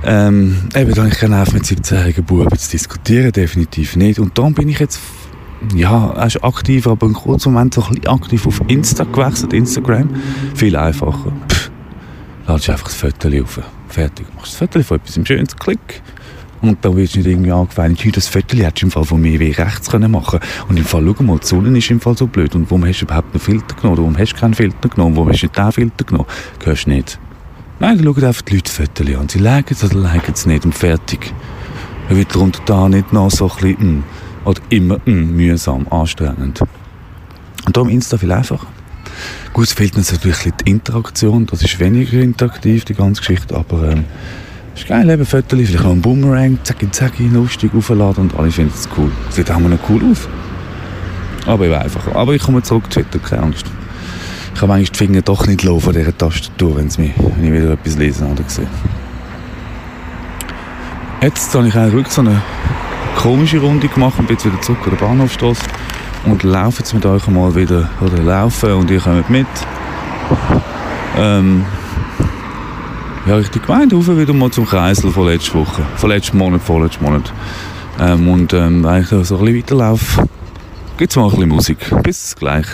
[0.04, 4.18] Ähm, eben, da habe ich keinen Nerv mit 17-jährigen Buben zu diskutieren, definitiv nicht.
[4.18, 5.00] Und darum bin ich jetzt
[5.74, 9.52] ja, er ist aktiv, aber im kurzen Moment so ein bisschen aktiv auf Insta gewechselt,
[9.52, 10.08] Instagram.
[10.54, 11.32] Viel einfacher.
[11.48, 11.70] Pff,
[12.46, 13.60] ladest einfach das Foto auf.
[13.88, 14.26] Fertig.
[14.34, 16.02] Machst das Foto von etwas im schönen Klick.
[16.60, 19.20] Und dann wirst du nicht irgendwie angefeindet, hey, das Foto hättest du im Fall von
[19.20, 22.16] mir wie rechts können machen Und im Fall, schau mal, die Sonne ist im Fall
[22.16, 22.54] so blöd.
[22.54, 23.98] Und warum hast du überhaupt einen Filter genommen?
[23.98, 25.16] Warum hast du keinen Filter genommen?
[25.16, 26.26] Warum hast du nicht den Filter genommen?
[26.64, 27.18] Hörst du nicht.
[27.80, 29.28] Nein, dann schauen einfach die Leute Fotos an.
[29.28, 31.32] Sie liken es oder liken es nicht und fertig.
[32.08, 34.04] Dann wird darunter da nicht noch so ein bisschen, hm,
[34.48, 36.62] oder immer mm, mühsam, anstrengend.
[37.66, 38.66] Und darum Insta viel einfacher.
[39.52, 43.90] Gut, es fehlt uns natürlich die Interaktion, das ist weniger interaktiv, die ganze Geschichte, aber
[43.90, 44.04] ähm,
[44.74, 48.72] ist geil, eben Fotos, vielleicht noch ein Boomerang, zacki zacki, lustig aufladen und alle finden
[48.74, 49.10] es cool.
[49.28, 50.26] Sieht auch noch cool aus.
[51.46, 52.16] Aber eben einfacher.
[52.16, 53.66] Aber ich komme zurück zu Twitter, keine Angst.
[54.54, 57.98] Ich habe eigentlich die Finger doch nicht los von dieser Tastatur, wenn ich wieder etwas
[57.98, 58.66] lesen oder sehe.
[61.20, 62.40] Jetzt habe ich eigentlich wirklich so eine
[63.18, 65.64] komische Runde gemacht und bin jetzt wieder zurück an der Bahnhofstrasse
[66.24, 69.46] und laufe jetzt mit euch mal wieder, oder laufen und ihr kommt mit.
[71.16, 71.64] Ähm,
[73.26, 77.04] ja, Richtung Gemeinde rauf, wieder mal zum Kreisel von letzter Woche, von letzten Monat, vorletzten
[77.04, 77.32] Monat.
[78.00, 80.28] Ähm, und ähm, wenn ich so ein bisschen weiterlaufe,
[80.96, 81.78] gibt es mal ein bisschen Musik.
[82.04, 82.66] Bis gleich.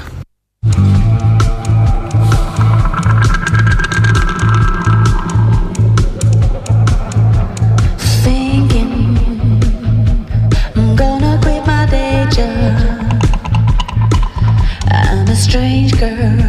[15.54, 16.43] strange girl.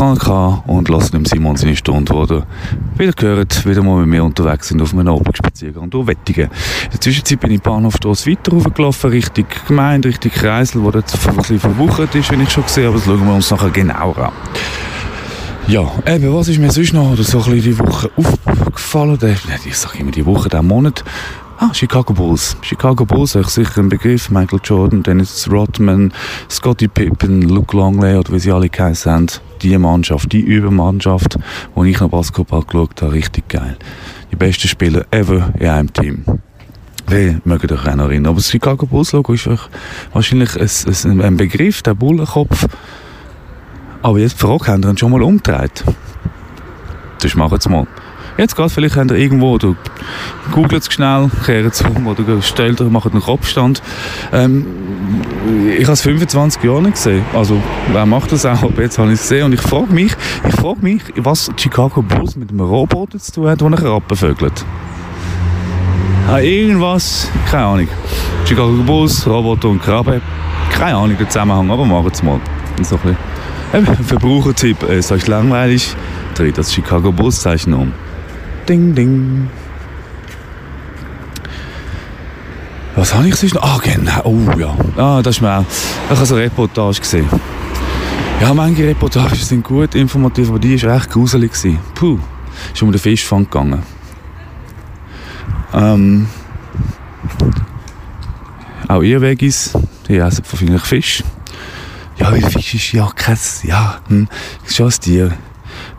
[0.00, 2.26] Auf KK und lassen dem Simon seine Stunde, wo
[2.96, 6.44] wieder gehört, wieder mal mit mir unterwegs sind auf einem Abendspaziergang durch Wettigen.
[6.84, 11.36] In der Zwischenzeit bin ich Bahnhofstrasse weiter hochgelaufen, Richtung Gemeinde, Richtung Kreisel, wo dort ein
[11.36, 14.32] bisschen verwuchert ist, wenn ich schon gesehen aber das schauen wir uns nachher genauer an.
[15.68, 19.18] Ja, eben, was ist mir sonst noch so ein bisschen die Woche aufgefallen?
[19.66, 21.04] Ich sage immer die Woche, der Monat.
[21.58, 22.56] Ah, Chicago Bulls.
[22.62, 24.30] Chicago Bulls, euch sicher ein Begriff.
[24.30, 26.14] Michael Jordan, Dennis Rodman,
[26.48, 29.26] Scottie Pippen, Luke Longley oder wie sie alle geheißen haben.
[29.62, 31.38] Die Mannschaft, die Übermannschaft,
[31.74, 33.76] wo ich noch Basketball geschaut habe, richtig geil.
[34.32, 36.24] Die besten Spieler ever in einem Team.
[37.06, 38.28] Wer mögt euch auch noch erinnern.
[38.28, 39.48] Aber das Chicago Bulls Logo ist
[40.12, 42.68] wahrscheinlich ein, ein, Begriff, der Bullenkopf.
[44.02, 45.84] Aber jetzt die Frage, habt ihr ihn schon mal umgedreht?
[47.20, 47.86] Das machen es mal.
[48.40, 49.76] Jetzt gerade, vielleicht habt ihr irgendwo, oder
[50.50, 53.82] googelt es schnell, kehrt es um, oder stellt euch, macht einen Kopfstand.
[54.32, 54.64] Ähm,
[55.76, 57.22] ich habe es 25 Jahre nicht gesehen.
[57.34, 57.60] Also,
[57.92, 58.62] wer macht das auch?
[58.62, 59.44] Aber jetzt habe ich es gesehen.
[59.44, 60.12] Und ich frage mich,
[60.48, 64.16] ich frage mich, was Chicago Bulls mit einem Roboter zu tun hat, der einen Rappen
[64.16, 64.64] vögelt.
[66.26, 67.88] Ah, irgendwas, keine Ahnung.
[68.46, 70.22] Chicago Bulls, Roboter und Krabbe.
[70.72, 72.40] Keine Ahnung, der Zusammenhang, aber machen es mal.
[72.80, 73.16] So ein
[73.74, 74.06] bisschen.
[74.06, 75.94] Verbrauchertipp, äh, ist langweilig,
[76.34, 77.92] dreht das Chicago Bulls Zeichen um.
[78.70, 79.50] Ding, ding.
[82.94, 83.62] Was habe ich sonst noch?
[83.64, 84.20] Ah, genau.
[84.22, 84.76] Oh ja.
[84.96, 85.64] Ah, das ist auch.
[86.08, 87.28] Eine Reportage gesehen.
[88.40, 91.50] Ja, manche Reportagen sind gut, informativ, aber die war echt gruselig.
[91.50, 91.80] gewesen.
[91.96, 92.20] Puh.
[92.72, 93.82] Ist um den Fischfang gegangen.
[95.74, 96.28] Ähm,
[98.86, 99.72] auch ihr Veggies,
[100.06, 101.24] die essen wahrscheinlich Fisch.
[102.18, 104.28] Ja, weil Fisch ist ja kein, ja, hm,
[104.64, 105.36] ist schon ein Tier.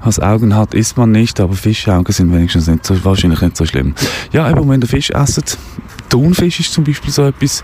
[0.01, 3.65] Als Augen hat, isst man nicht, aber Fischaugen sind wenigstens nicht so, wahrscheinlich nicht so
[3.65, 3.93] schlimm.
[4.31, 5.57] Ja, eben, wenn ihr Fisch esst,
[6.09, 7.63] Thunfisch ist zum Beispiel so etwas.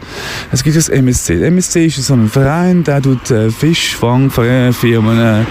[0.52, 1.44] Es gibt das MSC.
[1.44, 5.46] MSC ist so ein Verein, der tut äh, Fischfangfirmen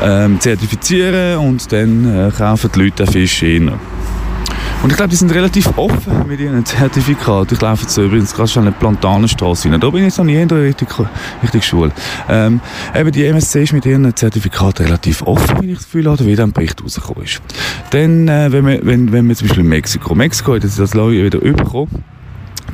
[0.00, 3.72] äh, zertifizieren und dann äh, kaufen die Leute den Fisch rein.
[4.86, 7.56] Und ich glaube, die sind relativ offen mit ihren Zertifikaten.
[7.56, 9.80] Ich laufe jetzt übrigens gerade schon eine Plantanenstraße rein.
[9.80, 11.08] Da bin ich jetzt noch nie in der richtigen,
[11.42, 11.90] richtigen Schule.
[12.28, 12.60] Ähm,
[12.94, 16.36] eben die MSC ist mit ihren Zertifikaten relativ offen, wenn ich das Gefühl habe, wie
[16.36, 17.42] dann ein Bericht rausgekommen ist.
[17.90, 20.94] Dann, äh, wenn, wir, wenn, wenn wir zum Beispiel in Mexiko, Mexiko hat jetzt das
[20.94, 22.04] neue wieder bekommen,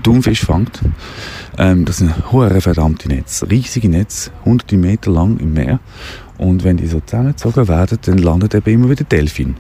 [0.03, 0.83] Thunfisch fängt.
[1.57, 5.81] Ähm, das sind hohe verdammte Netze, riesige Netze, hunderte Meter lang im Meer.
[6.37, 9.57] Und wenn die so zusammengezogen werden, dann landet eben immer wieder Delfin.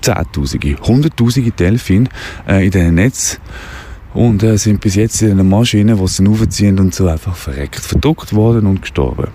[0.00, 2.08] Zehntausende, Hunderttausende Delfin
[2.48, 3.40] äh, in diesen Netz
[4.14, 7.80] und äh, sind bis jetzt in einer Maschine, die sie aufziehen und so einfach verreckt,
[7.80, 9.28] verdruckt worden und gestorben.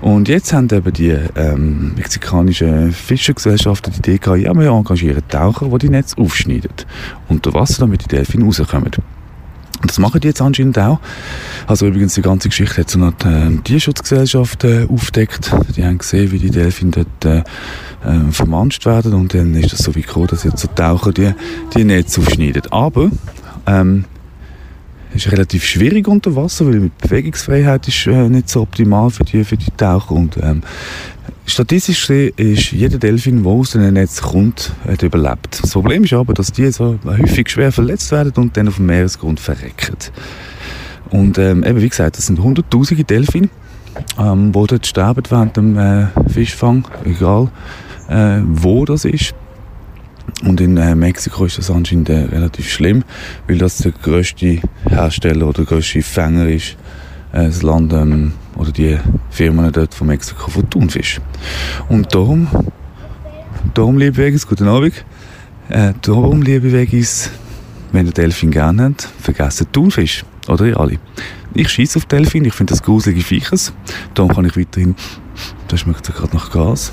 [0.00, 5.68] Und jetzt haben eben die ähm, mexikanischen Fischergesellschaften die Idee gehabt, ja, wir engagieren Taucher,
[5.68, 6.72] die die Netze aufschneiden.
[7.28, 8.90] Unter Wasser, damit die Delfine rauskommen.
[9.86, 11.00] Das machen die jetzt anscheinend auch.
[11.66, 15.52] Also übrigens, die ganze Geschichte hat so eine äh, Tierschutzgesellschaft äh, aufdeckt.
[15.76, 17.38] Die haben gesehen, wie die Delfine dort äh,
[18.04, 21.32] äh, vermanscht werden und dann ist das so wie gekommen, dass jetzt so Taucher die,
[21.74, 22.62] die Netze aufschneiden.
[22.70, 23.10] Aber
[23.66, 24.04] ähm,
[25.14, 29.44] ist relativ schwierig unter Wasser, weil die Bewegungsfreiheit ist äh, nicht so optimal für die,
[29.44, 30.62] für die Taucher und ähm,
[31.50, 35.58] Statistisch gesehen ist jeder Delfin, der aus dem Netz kommt, hat überlebt.
[35.60, 38.86] Das Problem ist aber, dass die so häufig schwer verletzt werden und dann auf dem
[38.86, 39.96] Meeresgrund verrecken.
[41.10, 43.48] Und ähm, eben, wie gesagt, das sind hunderttausende Delfine,
[44.16, 47.50] ähm, die dort sterben während dem äh, Fischfang, egal
[48.08, 49.34] äh, wo das ist.
[50.44, 53.02] Und in äh, Mexiko ist das anscheinend äh, relativ schlimm,
[53.48, 56.76] weil das der größte Hersteller oder der größte Fänger ist,
[57.32, 58.98] äh, das Land ähm, oder die
[59.30, 61.20] Firmen dort von Mexiko von Thunfisch.
[61.88, 62.48] Und darum,
[63.74, 65.04] darum liebe Veggies, guten Abend,
[65.68, 67.30] äh, darum liebe Veggies,
[67.92, 70.24] wenn ihr Delfin gerne habt, vergessen Thunfisch.
[70.48, 70.98] Oder ihr alle.
[71.54, 73.72] Ich schieße auf Delfin, ich finde das gruselige Viechers.
[74.14, 74.94] Darum kann ich weiterhin,
[75.68, 76.92] da schmeckt es gerade nach Gras.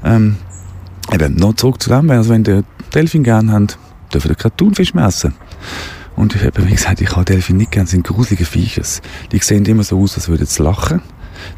[0.03, 0.37] Ähm,
[1.13, 2.63] eben, noch zurück zu dem, also wenn ihr
[2.95, 3.77] Delfin gerne habt,
[4.11, 5.35] dürft ihr keinen Thunfisch mehr essen.
[6.15, 8.81] Und ich habe, wie gesagt, ich habe Delfin nicht gerne, sind gruselige Viecher.
[9.31, 11.01] Die sehen immer so aus, als würden sie lachen.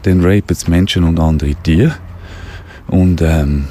[0.04, 1.95] Dann rapen sie Menschen und andere Tiere.
[2.88, 3.68] Und, ähm,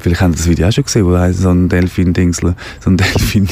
[0.00, 2.96] Vielleicht habt ihr das Video auch schon gesehen, wo ein- so ein Delfin-Dingsler, so ein
[2.96, 3.48] Delfin,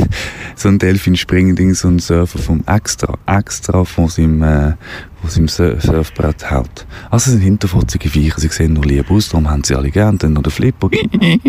[0.54, 4.74] so ein Delfin-Springen-Ding, so ein Surfer vom Extra, Extra von seinem, äh,
[5.20, 6.86] von seinem Sur Surfbrett haut.
[7.10, 10.34] Also, sind hinterfotzige Viecher, sie sehen nur lieb aus, darum haben sie alle gern, dann
[10.34, 10.88] noch der Flipper.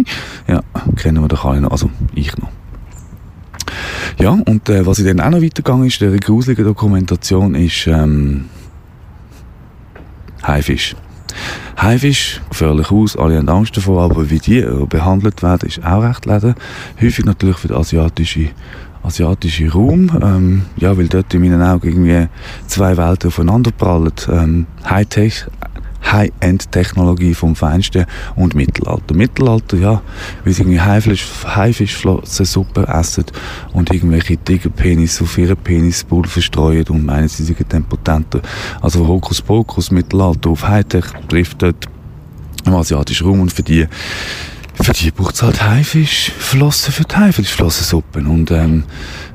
[0.47, 0.61] ja,
[0.95, 2.49] kennen wir doch alle noch, also ich noch.
[4.19, 8.45] Ja, und äh, was ich dann auch noch weitergegangen ist, der gruselige Dokumentation, ist ähm,
[10.43, 10.95] Haifisch.
[11.77, 16.03] Haifisch, gefährlich aus, alle haben Angst davor, aber wie die äh, behandelt werden, ist auch
[16.03, 16.55] recht leider.
[17.01, 18.49] Häufig natürlich für den asiatischen,
[19.03, 22.27] asiatischen Raum, ähm, ja, weil dort in meinen Augen irgendwie
[22.67, 24.11] zwei Welten aufeinander prallen.
[24.29, 25.45] Ähm, Hightech,
[26.11, 28.05] High-End-Technologie vom Feinsten
[28.35, 29.13] und Mittelalter.
[29.13, 30.01] Mittelalter, ja,
[30.43, 33.25] weil sie irgendwie Haifisch, Haifischflossensuppe essen
[33.73, 38.41] und irgendwelche Tigerpenis auf ihren Penisbull verstreuen und meinen, sie seien dann potenter.
[38.81, 41.87] Also Hokuspokus, Mittelalter auf Hightech trifft dort
[42.65, 43.87] im asiatischen Raum und für die
[44.81, 48.27] für die braucht es halt Haifischflossen für die Haifischflossensuppen.
[48.27, 48.83] Und ähm,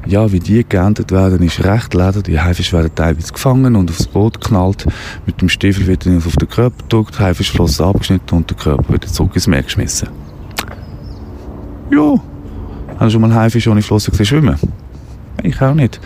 [0.07, 2.23] ja, wie die geerntet werden, ist recht leider.
[2.23, 4.87] Die Haifische werden teilweise gefangen und aufs Boot geknallt.
[5.27, 9.09] Mit dem Stiefel wird ihnen auf den Körper gedrückt, Haifischflossen abgeschnitten und der Körper wird
[9.09, 10.09] zurück ins Meer geschmissen.
[11.91, 12.15] Ja.
[12.99, 14.57] Hast du schon mal einen Haifisch ohne Flossen gesehen schwimmen?
[15.43, 16.01] Ich auch nicht.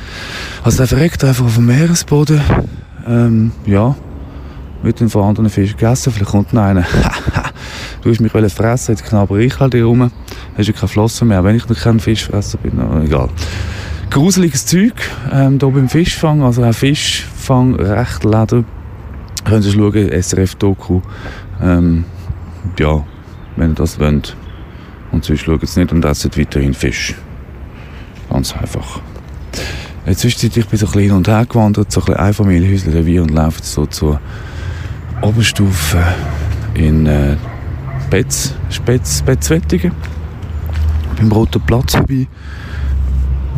[0.64, 2.40] Also der verreckt einfach auf dem Meeresboden.
[3.06, 3.94] Ähm, ja.
[4.82, 6.12] Wird dann von anderen Fischen gegessen.
[6.12, 6.84] Vielleicht kommt noch einer.
[8.06, 10.10] du hast mich fressen, jetzt knabber ich halt hier rum.
[10.56, 12.78] Hast ja keine Flossen mehr, wenn ich noch kein Fischfresser bin.
[12.78, 13.28] Aber egal.
[14.10, 14.94] Gruseliges Zeug,
[15.32, 18.64] ähm, hier beim Fischfang, also auch Fischfang, recht leder.
[19.44, 21.00] Könnt ihr schauen, SRF-Doku.
[21.60, 22.04] Ähm,
[22.78, 23.04] ja,
[23.56, 24.36] wenn ihr das wollt.
[25.10, 27.14] Und sonst schaut es nicht und esset weiterhin Fisch.
[28.30, 29.00] Ganz einfach.
[30.06, 32.94] Jetzt zwischenzeit ich bin so ein bisschen hin und her gewandert, so ein bisschen Einfamilienhäusle
[32.94, 34.20] Revier und laufe so zur
[35.22, 36.00] Oberstufe
[36.74, 37.36] in äh,
[38.10, 39.92] Betz, Spetz, Betzwettigen.
[41.16, 42.26] Beim Roten Platz vorbei,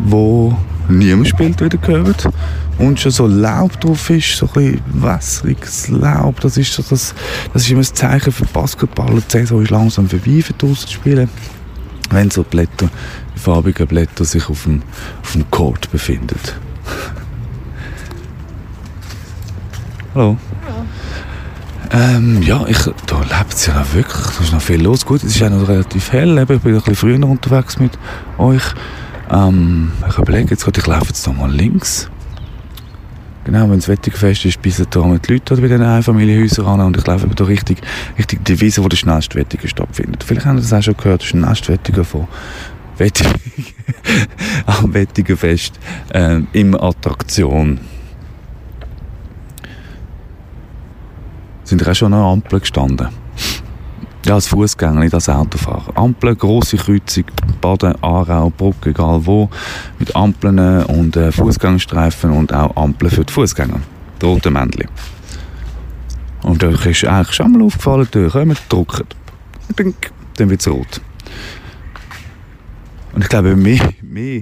[0.05, 2.29] wo niemand spielt, wieder gehört.
[2.77, 6.39] Und schon so Laub drauf ist, so ein wässriges Laub.
[6.39, 7.13] Das ist, so das,
[7.53, 9.15] das ist immer ein Zeichen für Basketball.
[9.15, 11.29] Die Saison ist langsam vorbei für draussen zu spielen.
[12.09, 12.89] Wenn so Blätter,
[13.35, 14.81] die farbigen Blätter sich auf dem,
[15.21, 16.39] auf dem Court befinden.
[20.15, 20.37] Hallo.
[21.91, 22.77] Ähm, ja, ich,
[23.07, 25.05] da lebt es ja wirklich, da ist noch viel los.
[25.05, 27.97] Gut, es ist ja noch relativ hell, eben, ich bin ein bisschen früher unterwegs mit
[28.37, 28.63] euch.
[29.31, 32.09] Ähm, ich überlege jetzt gerade, ich laufe jetzt da mal links.
[33.45, 36.81] Genau, wenn das Wetter fest ist, bis da mit die Leute bei den Einfamilienhäusern an
[36.81, 37.81] und ich laufe da richtig,
[38.17, 40.23] richtig die Wiese, wo der Schnellstwettiger stattfindet.
[40.23, 42.27] Vielleicht haben Sie das auch schon gehört, Schnellstwettiger von
[42.97, 43.33] Wettigen,
[44.67, 45.79] am Wettigenfest
[46.13, 47.79] äh, im Attraktion.
[51.69, 53.09] Sind auch schon an der Ampel gestanden?
[54.25, 55.95] Ja, als Fußgänger, nicht als Autofahrer.
[55.95, 57.25] Ampeln, grosse Kreuzung,
[57.61, 59.47] Baden, Aarau, Brücke, egal wo,
[59.99, 63.79] mit Ampeln und äh, Fußgängerstreifen und auch Ampeln für die Fußgänger.
[64.19, 64.87] Die roten Männchen.
[66.41, 69.05] Und euch ist eigentlich schon mal aufgefallen, die kommen, drücken.
[69.77, 70.99] Dink, dann wird es rot.
[73.13, 74.41] Und ich glaube, mehr, mehr,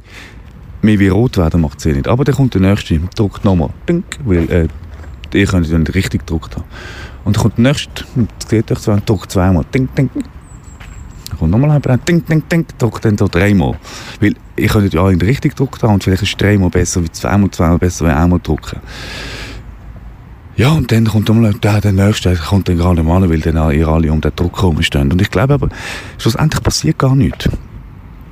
[0.81, 2.07] mehr wie rot werden macht es eh nicht.
[2.07, 3.71] Aber dann kommt der nächste, drückt nochmal.
[3.89, 4.67] Dink, weil äh,
[5.33, 6.65] ihr könnt nicht richtig gedruckt haben.
[7.23, 8.05] Und dann kommt der nächste,
[8.39, 9.65] das geht euch so, drückt zweimal.
[9.73, 10.09] Ding, ding.
[10.13, 13.77] Dann kommt nochmal ein, ding, ding, ding, drückt dann so dreimal.
[14.19, 17.51] Weil ihr könnt ja alle richtig gedruckt haben und vielleicht ist dreimal besser wie zweimal,
[17.51, 18.79] zweimal besser wie einmal drucken.
[20.55, 23.71] Ja, und dann kommt nochmal der, der Nächste, der kommt dann gerade mal, weil dann
[23.71, 25.11] ihr alle um den Druck herumstehen.
[25.11, 25.69] Und ich glaube aber,
[26.17, 27.47] schlussendlich passiert gar nichts.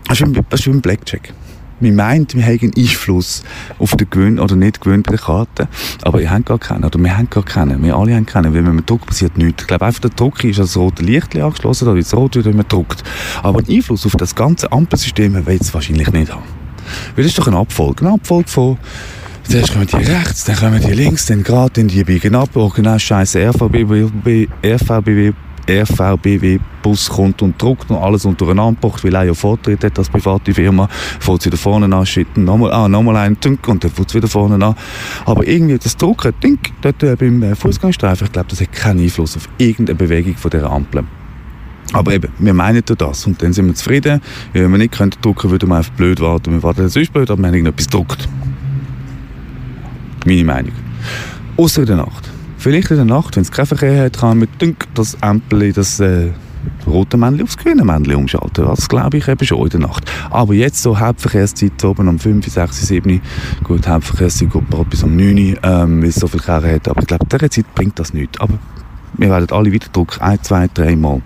[0.08, 1.34] Das ist wie ein Blackjack.
[1.80, 3.44] Man meint, wir haben einen Einfluss
[3.80, 5.68] auf den Gewinn oder nicht Gewinn bei der Karte,
[6.04, 8.66] aber ihr habt gar keinen, oder wir haben gar keinen, wir alle haben keinen, weil
[8.66, 9.64] wenn man druckt, passiert nichts.
[9.64, 12.56] Ich glaube einfach, der Druck ist als rote Licht angeschlossen, oder das rot wird, wenn
[12.56, 13.04] man druckt.
[13.44, 16.44] Aber einen Einfluss auf das ganze Ampelsystem will es wahrscheinlich nicht haben.
[17.16, 18.78] Weil das ist doch ein Abfolge, ein Abfolge von
[19.48, 22.50] Zuerst kommen die rechts, dann kommen die links, dann gerade in die biegen ab.
[22.56, 24.48] Oh, genau, scheiße RVBW,
[25.70, 30.10] RVBW, RVBW-Bus kommt und druckt und alles untereinander pocht, weil er ja Vortritt hat als
[30.10, 30.88] private Firma,
[31.20, 34.16] fährt sie da vorne an, schütten, nochmal, ah, nochmal einen, tünk, und dann fährt es
[34.16, 34.76] wieder vorne an.
[35.26, 39.02] Aber irgendwie das Drucken, tünk, dort äh, beim äh, Fußgangstreifen, ich glaube, das hat keinen
[39.02, 41.04] Einfluss auf irgendeine Bewegung von dieser Ampel.
[41.94, 44.20] Aber eben, wir meinen das und dann sind wir zufrieden.
[44.54, 46.52] Wenn wir nicht können drucken, würden wir einfach blöd warten.
[46.52, 48.28] Wir warten sonst blöd, aber wir haben irgendetwas gedruckt.
[50.26, 50.74] Meine Meinung.
[51.58, 52.35] Außer in der Nacht.
[52.66, 56.00] Vielleicht in der Nacht, wenn es keinen Verkehr hat, kann man dünk das Ampel, das
[56.00, 56.32] äh,
[56.88, 58.66] rote Männchen aufs grüne Männchen umschalten.
[58.66, 60.12] Das glaube ich eben schon in der Nacht.
[60.32, 63.22] Aber jetzt so Hauptverkehrszeit oben um 5, 6, 7.
[63.64, 66.88] Gut, Hauptverkehrszeit geht bald bis um 9 Uhr, ähm, weil es so viel Verkehr hat.
[66.88, 68.40] Aber ich glaube, in dieser Zeit bringt das nichts.
[68.40, 68.58] Aber
[69.14, 70.22] wir werden alle wieder drucken.
[70.22, 71.22] Ein, zwei, dreimal.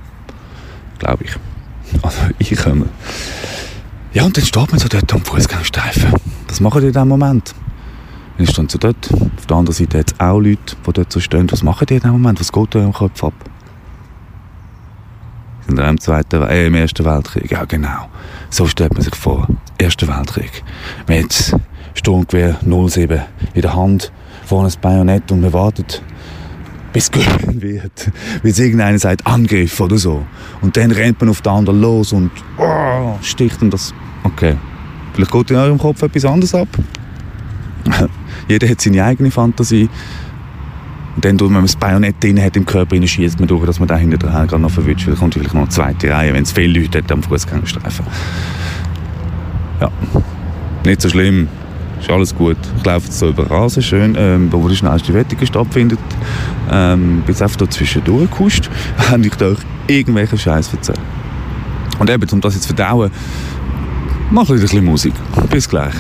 [0.98, 1.32] Glaube ich.
[2.04, 2.88] Also ich komme.
[4.12, 6.16] Ja, und dann steht man so dort am Fußgängerstreifen.
[6.50, 7.56] Was machen die in diesem Moment?
[8.40, 9.12] Dann dann so dort.
[9.12, 11.52] Auf der anderen Seite hat es auch Leute, die dort so stehen.
[11.52, 12.40] Was machen die in dem Moment?
[12.40, 13.34] Was geht da im Kopf ab?
[15.68, 17.52] Wir im, Zweiten, äh, im Ersten Weltkrieg?
[17.52, 18.08] Ja, genau.
[18.50, 19.46] So stellt man sich vor.
[19.78, 20.64] Erster Weltkrieg.
[21.10, 21.60] Hat
[21.94, 23.22] Sturmgewehr 07
[23.54, 24.12] in der Hand,
[24.46, 26.02] vorne das Bajonett und man wartet,
[26.94, 28.12] bis es geöffnet wird.
[28.42, 30.26] Bis irgendeiner sagt, Angriff oder so.
[30.62, 33.94] Und dann rennt man auf den anderen los und oh, sticht und das...
[34.24, 34.56] Okay.
[35.14, 36.70] Vielleicht geht in eurem Kopf etwas anderes ab.
[38.48, 39.90] Jeder hat seine eigene Fantasie.
[41.16, 43.88] Und dann, wenn man das Bajonett drin hat im Körper, schießt man durch, dass man
[43.88, 45.04] da hinten dran gerade noch verwünscht.
[45.04, 48.06] Vielleicht kommt vielleicht noch eine zweite Reihe, wenn es viele Leute hat am Fußgängerstreifen.
[49.82, 49.92] Ja,
[50.86, 51.48] nicht so schlimm.
[52.00, 52.58] Ist alles gut.
[52.78, 56.00] Ich laufe jetzt so über Rasen, schön, ähm, wo die schnellste Wettung stattfindet.
[56.72, 59.58] Ähm, bin jetzt einfach da zwischendurch gehuscht, während ich euch
[59.88, 61.00] irgendwelchen Scheiß erzähle.
[62.00, 63.12] Und eben, um das jetzt zu verdauen,
[64.32, 65.14] mach wieder ein bisschen Musik.
[65.50, 65.96] Bis gleich.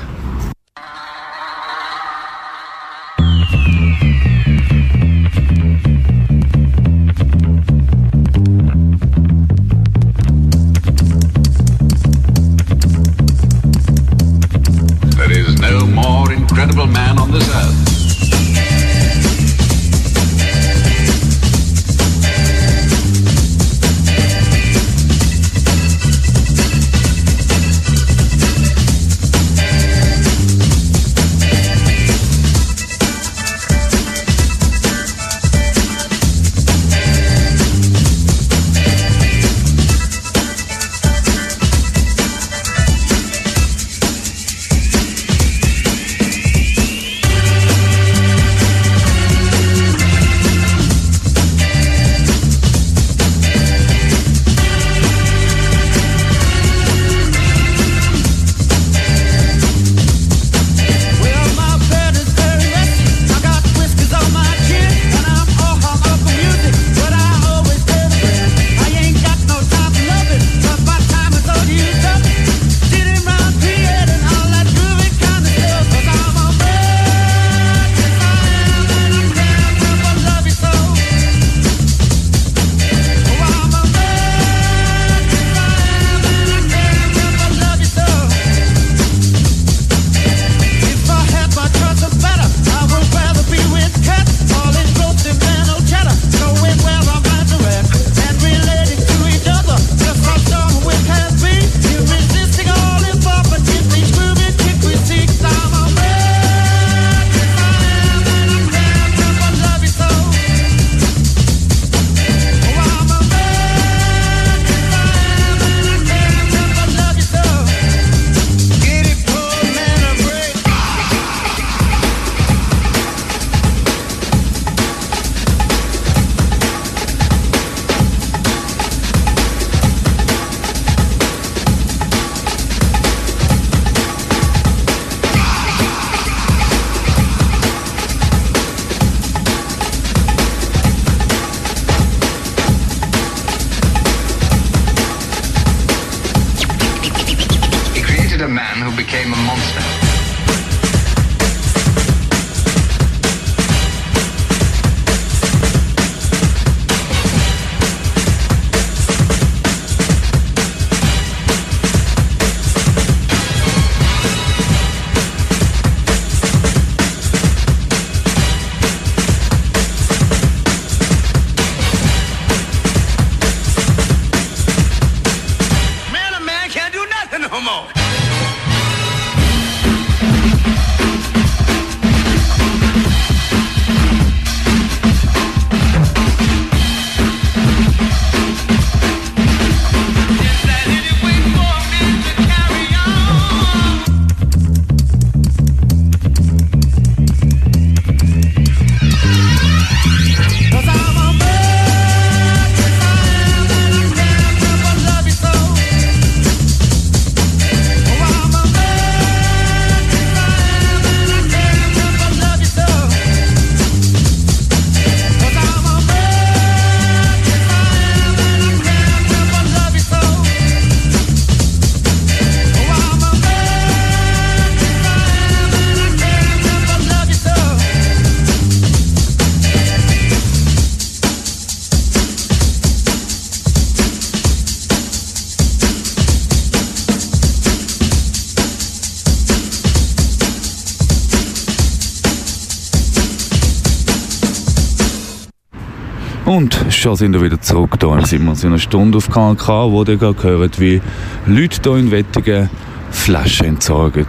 [246.49, 250.03] Und schon sind wir wieder zurück hier im Simons in einer Stunde auf KNK, wo
[250.03, 250.99] ihr gerade gehört, wie
[251.45, 252.71] Leute hier in Wettigen
[253.11, 254.25] Flaschen entsorgen.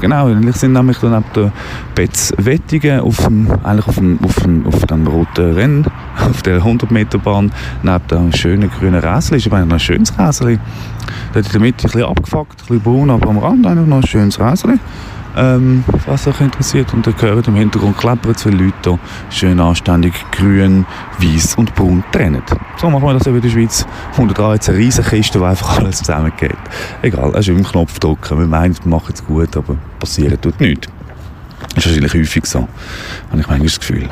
[0.00, 1.52] Genau, ich sind nämlich dann neben der
[1.94, 5.86] Betz Wettigen auf dem, eigentlich auf dem, auf dem, auf dem roten Rennen,
[6.30, 7.52] auf der 100 Meter Bahn,
[7.82, 10.58] neben dem schönen grünen Räsel, ist aber ein schönes Räsel.
[11.34, 13.98] Dort in der Mitte ein bisschen abgefuckt, ein bisschen braun, aber am Rand eigentlich noch
[13.98, 14.78] ein schönes Räsel.
[15.36, 16.92] Ähm, was euch interessiert.
[16.92, 18.98] Und ihr hört im Hintergrund klappern zwei Leute hier
[19.30, 20.86] schön anständig grün,
[21.18, 22.42] weiß und braun trennen.
[22.76, 23.86] So machen wir das eben in der Schweiz.
[24.16, 26.56] Und da jetzt eine riesige Kiste, wo einfach alles zusammengeht.
[27.02, 28.38] Egal, also im Knopf drücken.
[28.38, 30.88] Wir meinen, wir machen es gut, aber passieren tut nichts.
[31.74, 32.60] Das ist wahrscheinlich häufig so.
[33.30, 34.08] Habe ich manchmal das Gefühl.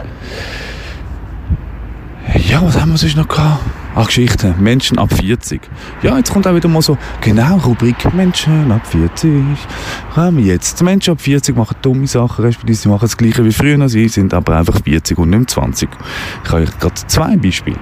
[2.48, 3.60] Ja, was haben wir sonst noch gehabt?
[3.94, 4.54] Ach, Geschichten.
[4.58, 5.60] Menschen ab 40.
[6.02, 9.42] Ja, jetzt kommt auch wieder mal so, genau, Rubrik Menschen ab 40.
[10.14, 10.78] Kommen jetzt.
[10.78, 13.88] Die Menschen ab 40 machen dumme Sachen, respektive sie machen das Gleiche wie früher.
[13.88, 15.88] Sie sind aber einfach 40 und nicht mehr 20.
[16.44, 17.78] Ich habe euch gerade zwei Beispiele.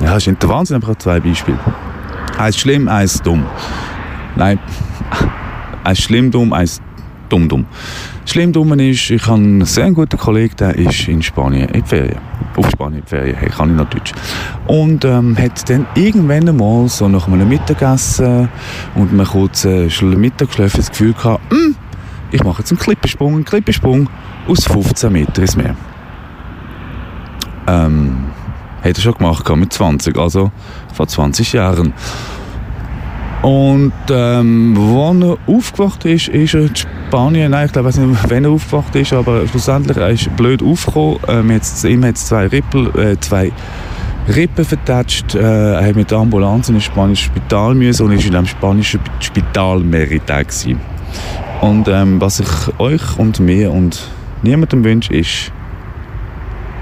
[0.00, 1.58] Ja, das ist nicht der Wahnsinn, habe zwei Beispiele.
[2.38, 3.46] Eins schlimm, eins dumm.
[4.36, 4.58] Nein,
[5.84, 6.82] eins schlimm dumm, eins
[7.30, 7.66] dumm dumm.
[8.26, 12.18] Schlimm dumm ist, ich habe einen sehr guten Kollegen, der ist in Spanien in Ferien.
[12.56, 14.12] Auf Spanien die Ferien, hey, kann ich noch Deutsch.
[14.66, 18.48] Und ähm, hat dann irgendwann einmal so nach einem Mittagessen
[18.94, 21.76] und einem kurzen Schl- Mittagsschläfen das Gefühl gehabt, «Hm,
[22.30, 24.08] ich mache jetzt einen Klippensprung, einen Klippensprung
[24.48, 25.76] aus 15 Meter ins Meer.
[27.66, 28.26] Ähm,
[28.82, 30.50] hat er schon gemacht, mit 20, also
[30.94, 31.92] vor 20 Jahren.
[33.46, 38.04] Und ähm, wo er aufgewacht ist, ist er in Spanien, nein, ich glaube, ich weiß
[38.04, 41.20] nicht, wann er aufgewacht ist, aber schlussendlich er ist blöd aufgekommen.
[41.28, 43.52] Ähm, jetzt, ihm hat zwei, Rippel, äh, zwei
[44.34, 45.36] Rippen vertatscht.
[45.36, 48.48] Äh, er hat mit der Ambulanz in ein spanisches Spital müssen und ist in einem
[48.48, 50.76] spanischen Spital mehrere Tage.
[51.60, 54.08] Und ähm, was ich euch und mir und
[54.42, 55.52] niemandem wünsche, ist,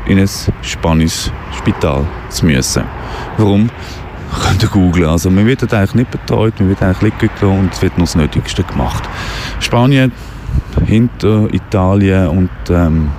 [0.07, 0.31] in ein
[0.63, 2.85] spanisches Spital zu müssen.
[3.37, 3.69] Warum?
[4.43, 5.09] Könnt ihr googlen.
[5.09, 8.07] Also, man wird dort eigentlich nicht betreut, man wird eigentlich gelassen und es wird nur
[8.07, 9.09] das Nötigste gemacht.
[9.61, 10.13] Spanien
[10.85, 13.11] hinter Italien und ähm,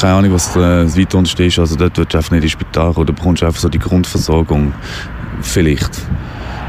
[0.00, 1.58] keine Ahnung, was äh, das weiter unten ist.
[1.58, 4.72] Also dort wirst du einfach nicht ins Spital da bekommst einfach so die Grundversorgung
[5.42, 5.90] vielleicht.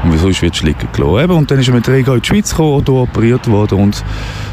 [0.02, 1.24] Und wieso ist jetzt liegen gelassen?
[1.24, 4.04] Eben, und dann ist er mit Rega in die Schweiz gekommen hier operiert worden und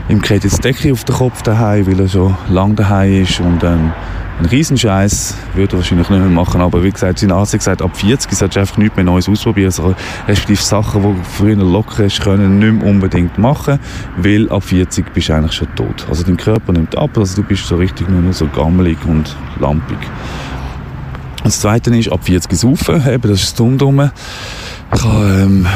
[0.08, 3.40] ihm geht jetzt die Decke auf den Kopf daheim, weil er schon lange daheim ist
[3.40, 3.92] und ähm,
[4.40, 7.82] ein Riesenscheiß würde er wahrscheinlich nicht mehr machen, aber wie gesagt, sein Arzt hat gesagt,
[7.82, 9.96] ab 40 solltest du einfach nichts mehr Neues ausprobieren, also
[10.30, 13.80] respektive Sachen, die du früher locker hast können, nicht mehr unbedingt machen,
[14.18, 16.06] weil ab 40 bist du eigentlich schon tot.
[16.08, 19.36] Also dein Körper nimmt ab, also du bist so richtig nur noch so gammelig und
[19.60, 19.98] lampig.
[21.40, 24.14] Und das Zweite ist, ab 40 saufen, eben, das ist das Dummdumme.
[24.96, 25.68] Ich habe ähm,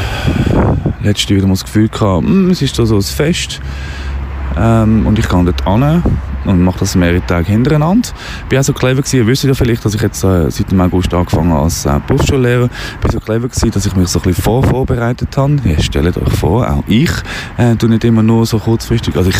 [1.02, 3.62] letztes wieder das Gefühl gehabt, hm, es ist so ein Fest
[4.58, 6.04] ähm, und ich gehe dort an
[6.46, 8.10] und mache das mehrere Tage hintereinander.
[8.44, 10.72] Ich bin auch so clever gewesen, ihr wisst ja vielleicht, dass ich jetzt äh, seit
[10.72, 12.70] dem August angefangen habe als äh, Berufsschullehrer.
[12.96, 15.58] Ich bin so clever gewesen, dass ich mich so ein bisschen vor vorbereitet habe.
[15.64, 17.12] Ja, stellt euch vor, auch ich
[17.58, 19.40] äh, tue nicht immer nur so kurzfristig, also ich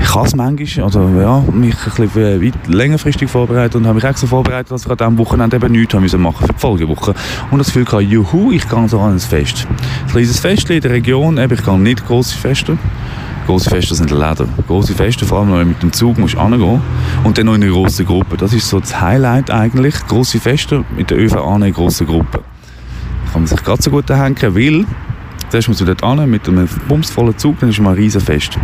[0.00, 4.04] ich kann es manchmal, also ja, mich ein bisschen weit längerfristig vorbereitet und habe mich
[4.04, 7.14] extra vorbereitet, dass ich an diesem Wochenende eben nichts haben müssen machen für die Folgewoche.
[7.50, 9.66] Und das Gefühl gehabt, juhu, ich gehe so an ein Fest.
[9.68, 12.78] Ein kleines Fest in der Region, eben, ich gehe nicht grosse Feste.
[13.46, 14.48] Grosse Feste sind Läden.
[14.66, 16.82] Grosse Feste, vor allem wenn man mit dem Zug musst angehen
[17.24, 18.36] und dann noch in einer grossen Gruppe.
[18.36, 19.94] Das ist so das Highlight eigentlich.
[20.06, 22.40] Grosse Feste mit der ÖV an in grossen Gruppen.
[22.40, 24.84] Da kann man sich gerade so gut hängen, weil
[25.48, 28.58] zuerst muss man dort an mit einem bumsvollen Zug, dann ist man ein riesen Fest.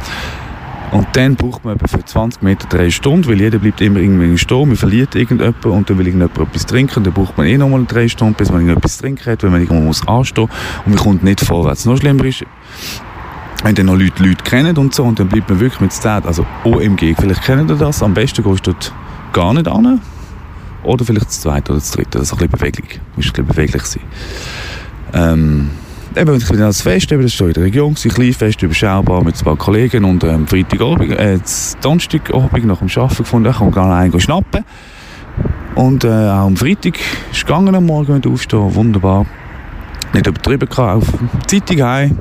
[0.95, 4.38] Und dann braucht man etwa für 20 Meter drei Stunden, weil jeder bleibt immer irgendwie
[4.38, 7.84] stehen, man verliert irgendjemanden und dann will irgendjemand etwas trinken, dann braucht man eh nochmal
[7.84, 10.49] drei Stunden, bis man irgendetwas trinken hat, weil man irgendwo muss anstehen
[10.84, 11.84] und man kommt nicht vorwärts.
[11.84, 12.45] Noch schlimmer ist,
[13.64, 16.26] wenn dann noch Leute Leute kennen und so und dann bleibt man wirklich mit Zelt,
[16.26, 18.95] also OMG, vielleicht kennt ihr das, am besten gehst du dort
[19.32, 20.01] gar nicht an
[20.84, 23.47] oder vielleicht das zweite oder das dritte, das ist ein bisschen Bewegung, muss ein bisschen
[23.47, 24.03] beweglich sein.
[25.12, 25.70] Ähm,
[26.17, 29.23] eben, ich bin als Fest, eben, das war in der Region, ein kleines Fest, überschaubar,
[29.25, 31.39] mit paar Kollegen und ähm, Freitagabend, äh,
[31.81, 34.65] Donnerstagabend nach dem Arbeiten gefunden, ich kann gar einen schnappen.
[35.75, 36.95] Und äh, auch am Freitag
[37.33, 39.27] ist gegangen am Morgen mit aufstehen, wunderbar.
[40.12, 41.12] Nicht übertrieben gehabt, auf
[41.51, 42.19] die Zeitung heim.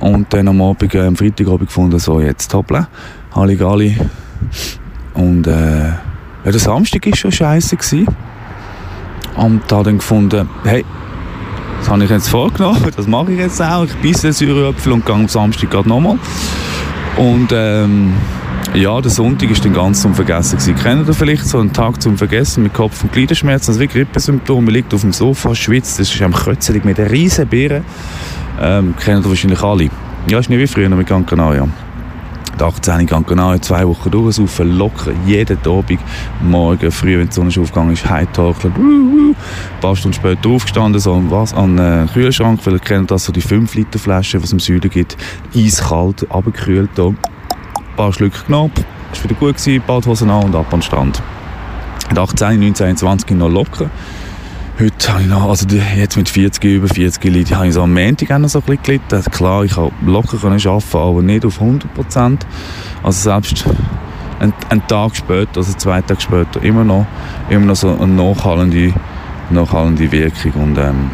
[0.00, 2.88] Und dann am Abend, äh, am Freitagabend gefunden, so jetzt hoppla,
[3.34, 3.98] Halligalli.
[5.14, 5.96] Und äh, ja,
[6.44, 7.76] der Samstag war schon scheiße.
[7.76, 8.06] Gewesen.
[9.36, 10.84] Und da dann gefunden, hey,
[11.78, 13.84] das habe ich jetzt vorgenommen, das mache ich jetzt auch.
[13.84, 16.18] Ich beiße den Säureapfel und gehe am Samstag gerade nochmal.
[17.16, 18.12] Und ähm,
[18.74, 20.76] ja, der Sonntag ist dann ganz zum Vergessen gewesen.
[20.76, 24.62] Kennt ihr vielleicht so einen Tag zum Vergessen mit Kopf- und Gliederschmerzen, also wie Grippesymptome,
[24.62, 27.82] man liegt auf dem Sofa, schwitzt, das ist am Krötzelig mit einer riesen Beere.
[28.60, 29.88] Ähm, kennt ihr wahrscheinlich alle.
[30.28, 31.68] Ja, ist nicht wie früher mit Gran Canaria.
[32.58, 36.00] Die 18 geht genau zwei Wochen durch, saufen locker, jeden Abend,
[36.40, 39.36] morgen früh, wenn die Sonne aufgegangen ist, heimtorkeln, ein
[39.82, 43.42] paar Stunden später aufgestanden, so was, an den Kühlschrank, weil ihr kennt das, so die
[43.42, 45.18] 5 Liter Flaschen, was es im Süden gibt,
[45.54, 47.16] eiskalt, abgekühlt, da, ein
[47.94, 48.72] paar Schlücke genommen,
[49.12, 51.22] ist wieder gut gewesen, Badhosen an und ab an den Strand.
[52.08, 53.90] Mit 18, 19, 20 noch locker.
[54.78, 57.94] Heute habe ich noch, also jetzt mit 40, über 40 Leute, habe ich so am
[57.94, 59.30] Montag auch noch so ein bisschen gelitten.
[59.30, 62.46] Klar, ich habe locker arbeiten, aber nicht auf 100 Prozent.
[63.02, 63.64] Also selbst
[64.38, 67.06] einen, einen Tag später, also zwei Tage später, immer noch,
[67.48, 68.92] immer noch so eine nachhallende,
[69.48, 70.52] nachhallende Wirkung.
[70.62, 71.10] Und ähm,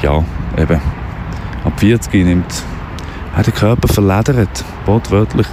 [0.00, 0.22] ja,
[0.56, 0.80] eben,
[1.64, 2.62] ab 40 nimmt,
[3.34, 5.48] hat der Körper verledert, wortwörtlich.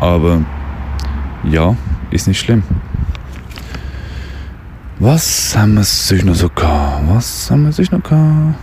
[0.00, 0.40] Aber
[1.44, 1.76] ja,
[2.10, 2.64] ist nicht schlimm.
[5.02, 7.04] Was haben wir sonst noch so gehabt?
[7.08, 8.54] Was haben wir sonst noch gehabt?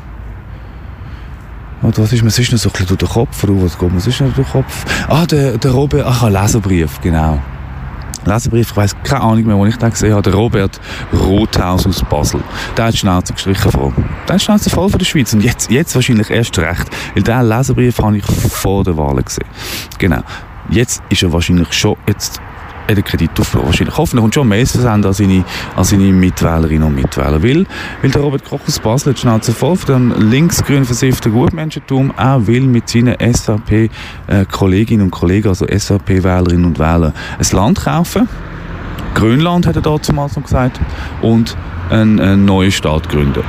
[1.81, 3.43] Oder was ist mir sonst noch so ein bisschen durch den Kopf?
[3.43, 4.85] Oder was geht mir sonst noch durch den Kopf?
[5.07, 7.39] Ah, der, der Robert, ach, ein Leserbrief, genau.
[8.23, 10.21] Leserbrief, ich weiss keine Ahnung mehr, wo ich den gesehen habe.
[10.21, 10.79] Der Robert
[11.11, 12.41] Rothaus aus Basel.
[12.77, 13.93] Der hat die Schnauze gestrichen voll.
[14.27, 15.33] Der hat die Schnauze voll von der Schweiz.
[15.33, 16.88] Und jetzt, jetzt wahrscheinlich erst recht.
[17.15, 19.47] Weil diesen Leserbrief habe ich vor der Wahl gesehen.
[19.97, 20.21] Genau.
[20.69, 22.39] Jetzt ist er wahrscheinlich schon, jetzt
[22.88, 23.67] hat er Kredit aufgenommen.
[23.67, 23.97] Wahrscheinlich.
[23.97, 25.43] Hoffentlich kommt schon mehr an seine,
[25.75, 27.43] an seine Mitwählerinnen und Mitwähler.
[27.43, 27.65] Weil,
[28.01, 32.47] weil der Robert Koch aus Basel hat Schnauze voll von dem linksgrün versifften Gutmenschentum auch
[32.47, 38.27] will mit seinen SVP-Kolleginnen und Kollegen, also SVP-Wählerinnen und Wähler, ein Land kaufen.
[39.13, 40.79] Grönland hat er dazu mal so gesagt.
[41.21, 41.57] Und
[41.89, 43.43] einen, einen neuen Staat gründen.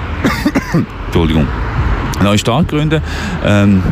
[1.06, 1.46] Entschuldigung.
[2.16, 3.02] Einen neuen Staat gründen.
[3.44, 3.82] Ähm,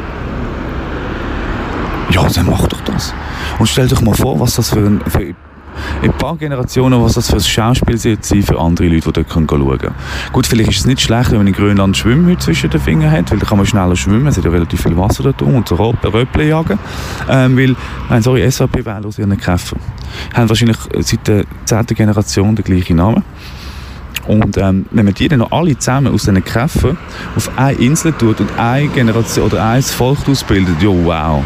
[2.10, 3.12] ja, dann mach doch das.
[3.58, 5.34] Und stell dich mal vor, was das für ein, für
[6.02, 9.30] in ein paar Generationen, was das für ein Schauspiel sein für andere Leute, die dort
[9.30, 9.94] schauen können.
[10.32, 13.30] Gut, vielleicht ist es nicht schlecht, wenn man in Grönland Schwimmhüte zwischen den Fingern hat,
[13.30, 15.68] weil da kann man schneller schwimmen, es hat ja relativ viel Wasser dort drum und
[15.68, 16.78] so Röpple jagen.
[17.28, 17.76] Ähm, weil,
[18.08, 19.76] nein, sorry, SVP wählen aus ihren Käfer.
[20.34, 21.86] Haben wahrscheinlich seit der 10.
[21.86, 23.24] Generation den gleichen Namen.
[24.26, 26.98] Und ähm, wenn man die dann noch alle zusammen aus diesen Käfern
[27.36, 31.44] auf eine Insel tut und eine Generation oder ein Volk ausbildet, ja wow.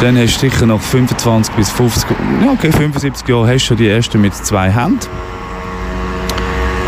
[0.00, 2.10] Dann hast du sicher noch 25 bis 50,
[2.44, 5.00] ja okay, 75 Jahre hast du schon die ersten mit zwei Händen.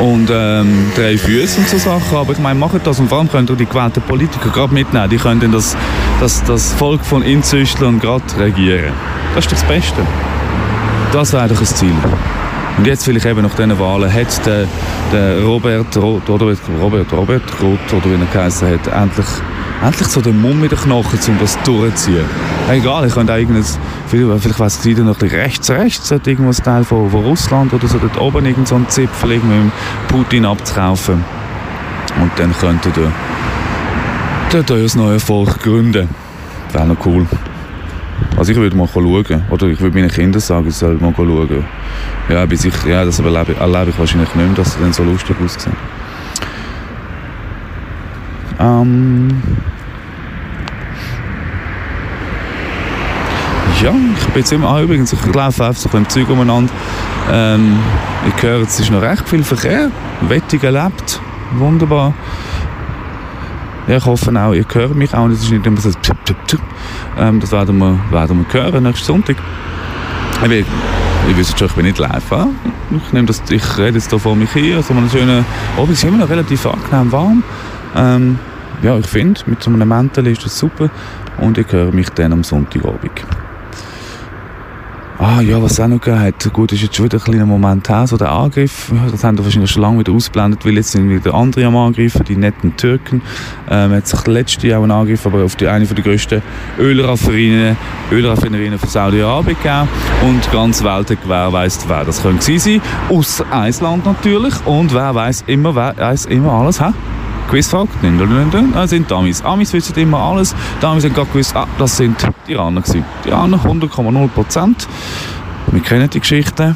[0.00, 2.16] Und ähm, drei Füße und so Sachen.
[2.16, 5.10] Aber ich meine, macht das und vor allem könnt ihr die gewählten Politiker gerade mitnehmen.
[5.10, 5.76] Die können dann das,
[6.20, 8.92] das, das Volk von Inzüchtlern gerade regieren.
[9.34, 10.06] Das ist das Beste.
[11.12, 11.94] Das wäre doch ein Ziel.
[12.76, 14.66] Und jetzt vielleicht eben nach diesen Wahlen hat der,
[15.12, 19.26] der Robert Roth, oder Robert, Robert Roth, oder wie er geheißen hat, endlich,
[19.84, 22.24] endlich so den Mumm in den Knochen, um das durchzuziehen.
[22.70, 23.64] Egal, ich könnte irgendein,
[24.08, 27.86] vielleicht, weiss ich noch ein rechts, rechts, hat irgendwo ein Teil von, von Russland oder
[27.86, 29.72] so, dort oben irgend so einen Zipfel mit
[30.08, 31.24] Putin abzukaufen.
[32.20, 33.12] Und dann könnte der,
[34.52, 36.08] der, der das neue Volk gründen.
[36.72, 37.26] Wäre noch cool.
[38.36, 39.42] Also ich würde mal schauen.
[39.50, 41.64] Oder ich würde meinen Kindern sagen, sie sollen mal schauen.
[42.28, 45.04] Ja, bis ich, ja das erlebe, erlebe ich wahrscheinlich nicht mehr, dass sie dann so
[45.04, 45.76] lustig aussehen.
[48.58, 49.42] Ähm
[53.82, 56.30] ja, ich bin jetzt immer, ah, übrigens, ich laufe einfach so ein bisschen im Zeug
[56.30, 56.72] umeinander.
[57.30, 57.78] Ähm,
[58.26, 59.90] ich höre, es ist noch recht viel Verkehr.
[60.22, 61.20] Wettig erlebt.
[61.52, 62.12] Wunderbar.
[63.86, 65.28] Ich hoffe auch, ihr hört mich auch.
[65.28, 66.60] Es ist nicht immer so tschip, tschip, tschip.
[67.18, 69.36] Ähm, Das werden wir, werden wir hören nächsten Sonntag.
[70.42, 70.64] Ich, bin,
[71.30, 72.30] ich wisst schon, ich bin nicht live.
[72.30, 72.48] Ja?
[72.90, 74.82] Ich, nehme das, ich rede jetzt hier vor mich hier.
[74.82, 75.90] So einen Abend.
[75.90, 77.42] Es ist immer noch relativ angenehm warm.
[77.96, 78.38] Ähm,
[78.82, 80.90] ja, ich finde, mit so einem Mäntel ist das super.
[81.38, 83.24] Und ich höre mich dann am Sonntagabend.
[85.20, 86.52] Ah ja, was es auch noch gegeben hat.
[86.52, 88.92] Gut, ist jetzt schon wieder ein kleiner Moment her, so der Angriff.
[89.10, 92.22] Das haben wir wahrscheinlich schon lange wieder ausgeblendet, weil jetzt sind wieder andere am Angreifen,
[92.22, 93.20] die netten Türken.
[93.68, 96.40] Ähm, hat sich letzte Jahr einen Angriff aber auf die, eine der grössten
[96.78, 97.76] Ölraffinerien,
[98.12, 99.88] Ölraffinerien von Saudi-Arabien gegeben.
[100.24, 102.80] Und ganz Welt hat wer das könnte sein.
[103.08, 104.54] Aus Island natürlich.
[104.66, 106.92] Und wer weiß immer, wer weiß immer alles, hä?
[108.74, 109.42] Das sind Amis.
[109.42, 110.54] Amis wissen immer alles.
[110.80, 113.04] Die Amis haben gerade gewusst, ah, das sind die Iraner gewesen.
[113.24, 114.86] Die Iraner 100,0 Prozent.
[115.72, 116.74] Wir kennen die Geschichte.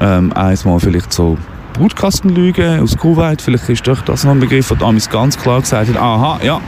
[0.00, 1.38] Ähm, einmal vielleicht so
[1.74, 3.40] Brutkastenlüge aus Kuwait.
[3.40, 6.40] Vielleicht ist doch das noch ein Begriff, wo die Amis ganz klar gesagt haben, aha,
[6.44, 6.60] ja,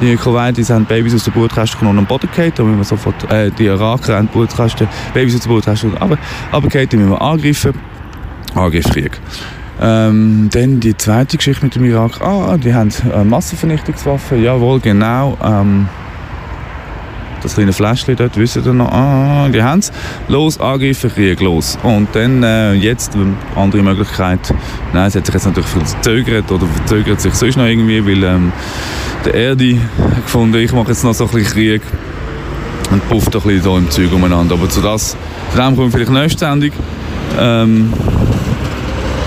[0.00, 2.56] die Kuwaitis haben Babys aus der Brutkasten genommen und am Boden gehalten.
[2.56, 6.18] Da wir sofort, äh, die Iraker haben Brutkasten, Babys aus der Brutkasten aber,
[6.50, 7.72] aber die müssen wir angreifen.
[8.54, 9.20] Angriffskrieg.
[9.80, 12.20] Ähm, dann die zweite Geschichte mit dem Irak.
[12.20, 14.42] Ah, die haben äh, Massenvernichtungswaffen.
[14.42, 15.38] Jawohl, genau.
[15.42, 15.88] Ähm,
[17.42, 19.90] das kleine Fläschchen dort, wissen ihr noch, ah, die haben es.
[20.28, 21.78] Los, Angriffe, Krieg, los.
[21.82, 24.52] Und dann äh, jetzt, ähm, andere Möglichkeit,
[24.92, 28.52] nein, es hat sich jetzt natürlich verzögert oder verzögert sich sonst noch irgendwie, weil ähm,
[29.24, 29.78] der Erde
[30.22, 31.82] gefunden, ich mache jetzt noch so ein bisschen Krieg
[32.90, 34.54] und pufft ein bisschen da im Zeug umeinander.
[34.54, 35.16] Aber zu, das,
[35.52, 36.72] zu dem kommt vielleicht nächste Sendung.
[37.38, 37.92] Ähm,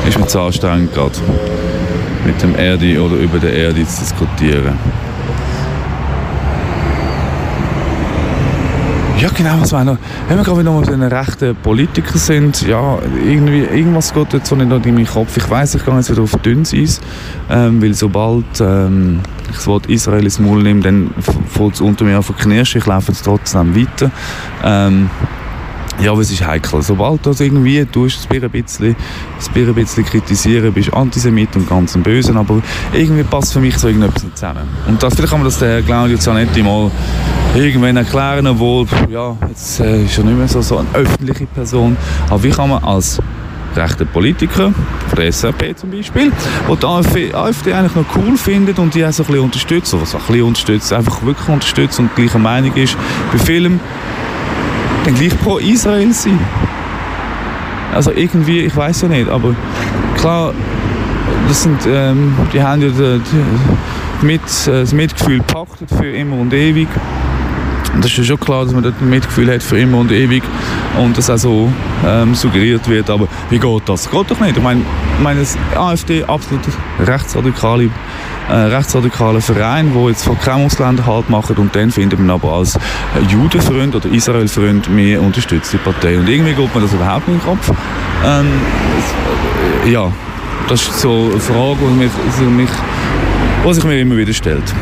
[0.07, 1.15] ist mir zu anstrengend gerade,
[2.25, 4.77] mit dem Erde oder über der Erde zu diskutieren.
[9.23, 9.97] Ja, genau, was noch.
[10.27, 14.49] Wenn wir gerade wieder mal bei den rechten Politikern sind, ja, irgendwie, irgendwas geht jetzt
[14.49, 15.37] so nicht in meinen Kopf.
[15.37, 16.99] Ich weiss, ich gehe jetzt wieder auf dünnes Eis,
[17.49, 21.11] ähm, weil sobald ähm, ich das Wort Israel ins Maul nehme, dann
[21.47, 22.81] fällt es unter mir an zu knirschen.
[22.81, 24.11] Ich laufe jetzt trotzdem weiter.
[24.61, 25.09] Ähm,
[26.01, 26.81] ja, aber es ist heikel.
[26.81, 28.95] Sobald du das irgendwie tust, das ein bisschen,
[29.37, 32.61] das ein bisschen kritisieren, bist du Antisemit und ganz ein Bösen, aber
[32.93, 34.67] irgendwie passt für mich so irgendetwas nicht zusammen.
[34.87, 36.91] Und das, vielleicht kann man das der Claudio Zanetti mal
[37.55, 41.95] irgendwann erklären, obwohl, ja, jetzt äh, ist er nicht mehr so, so eine öffentliche Person.
[42.29, 43.19] Aber wie kann man als
[43.75, 44.71] rechter Politiker,
[45.07, 46.31] von der SRP zum Beispiel,
[46.69, 49.93] die die AfD, AfD eigentlich noch cool findet und die auch so ein bisschen unterstützt,
[49.93, 52.97] oder auch ein bisschen unterstützt, einfach wirklich unterstützt und gleicher Meinung ist
[53.31, 53.79] bei Filmen,
[55.05, 56.39] dann gleich pro Israel sein.
[57.93, 59.55] Also irgendwie, ich weiß ja nicht, aber
[60.17, 60.53] klar,
[61.47, 63.21] das sind, ähm, die haben ja die,
[64.21, 66.87] die mit, äh, das Mitgefühl gepachtet für immer und ewig.
[67.93, 70.43] Und das ist schon klar, dass man dort ein Mitgefühl hat für immer und ewig
[70.99, 71.71] und das auch so
[72.05, 73.09] ähm, suggeriert wird.
[73.09, 74.09] Aber wie geht das?
[74.09, 74.57] Geht doch nicht.
[74.57, 74.81] Ich meine,
[75.21, 76.61] meine das AfD absolut
[76.99, 77.89] rechtsradikale
[78.49, 82.53] äh, rechtsradikaler Verein, wo jetzt von keinem Ausländer halt machen und dann findet man aber
[82.53, 82.77] als
[83.29, 86.17] Judenfreund oder Israelfreund mehr unterstützte Partei.
[86.17, 87.71] Und irgendwie geht mir das überhaupt nicht in den Kopf.
[88.25, 88.47] Ähm,
[88.99, 90.11] es, äh, ja,
[90.67, 92.67] das ist so eine Frage, die mich, also
[93.65, 94.73] die sich mir immer wieder stellt.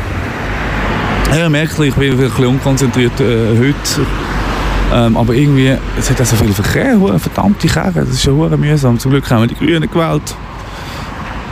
[1.34, 4.06] Ja, merke, ich bin ein bisschen unkonzentriert äh, heute.
[4.92, 8.98] Ähm, aber irgendwie, es hat auch so viel Verkehr, verdammte Kerren, das ist hure mühsam.
[8.98, 10.34] Zum Glück haben wir die Grünen gewählt.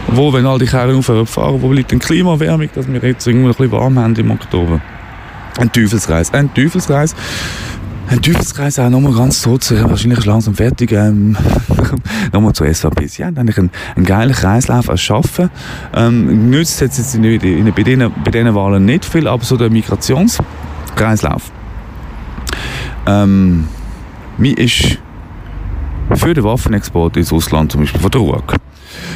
[0.08, 1.98] Wo, wenn all die Kerren aufhören fahren, wo denn
[2.74, 4.82] dass wir jetzt irgendwie ein bisschen warm haben im Oktober?
[5.58, 7.14] Ein Teufelskreis, ein Teufelskreis.
[8.10, 11.36] Ein Teufelskreis auch nochmal ganz kurz, wahrscheinlich ist langsam fertig, ähm,
[12.32, 13.06] nochmal zur SVP.
[13.06, 15.48] Sie haben eigentlich einen, einen geilen Kreislauf erschaffen.
[15.94, 19.56] Ähm, nützt jetzt, jetzt in, in, bei, diesen, bei diesen Wahlen nicht viel, aber so
[19.56, 21.52] der Migrationskreislauf.
[23.06, 23.68] Ähm,
[24.38, 24.98] mir ist
[26.14, 28.56] für den Waffenexport ins Ausland, zum Beispiel von der RUAG,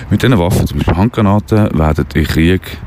[0.08, 2.78] mit diesen Waffen, zum Beispiel Handgranaten, werden in Krieg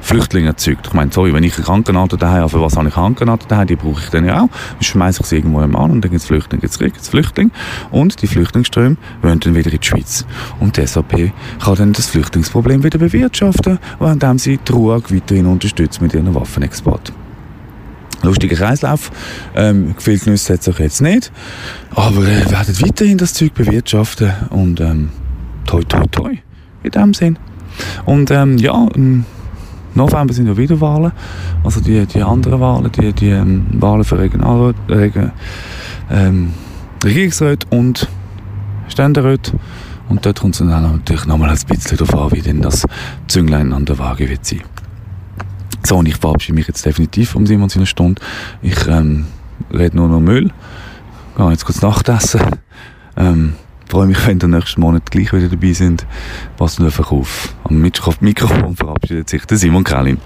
[0.00, 0.88] Flüchtlinge erzeugt.
[0.88, 3.66] Ich meine, sorry, wenn ich eine Handgranate daheim habe, für was habe ich Handgranaten daheim?
[3.66, 4.48] Die brauche ich dann ja auch.
[4.48, 6.92] Dann schmeiße ich sie irgendwo im an und dann gibt es Flüchtlinge, gibt es Krieg,
[6.92, 7.50] gibt es Flüchtlinge.
[7.90, 10.24] Und die Flüchtlingsströme wollen dann wieder in die Schweiz.
[10.58, 11.32] Und die SAP
[11.62, 17.12] kann dann das Flüchtlingsproblem wieder bewirtschaften, indem sie die RUAG weiterhin unterstützt mit ihren Waffenexport.
[18.22, 19.10] Lustiger Kreislauf.
[19.54, 21.32] Ähm, Genüsse hat es auch jetzt nicht.
[21.94, 25.10] Aber äh, werden weiterhin das Zeug bewirtschaften und ähm,
[25.66, 26.36] toi toi toi
[26.82, 27.38] in dem Sinn.
[28.04, 29.24] Und ähm, ja, im
[29.94, 31.12] November sind ja wieder Wahlen.
[31.64, 35.14] Also die, die anderen Wahlen, die, die ähm, Wahlen für Regionalrat, Reg
[36.10, 36.52] ähm,
[37.04, 38.08] Regierungsrat und
[38.88, 39.52] Ständerat.
[40.08, 42.84] Und dort kommt es dann natürlich nochmal ein bisschen darauf an, wie denn das
[43.28, 44.62] Zünglein an der Waage wird sein.
[45.84, 48.20] So, und ich verabschiede mich jetzt definitiv um Simon seine Stunde.
[48.60, 49.26] Ich ähm,
[49.72, 50.50] rede nur noch Müll.
[51.36, 52.40] Gehe jetzt kurz Nachtessen.
[53.16, 53.54] Ähm,
[53.90, 56.06] freue mich, wenn ihr nächsten Monat gleich wieder dabei sind.
[56.56, 57.54] Passt einfach auf.
[57.64, 60.18] Am Mikrofon verabschiedet sich der Simon Krellin.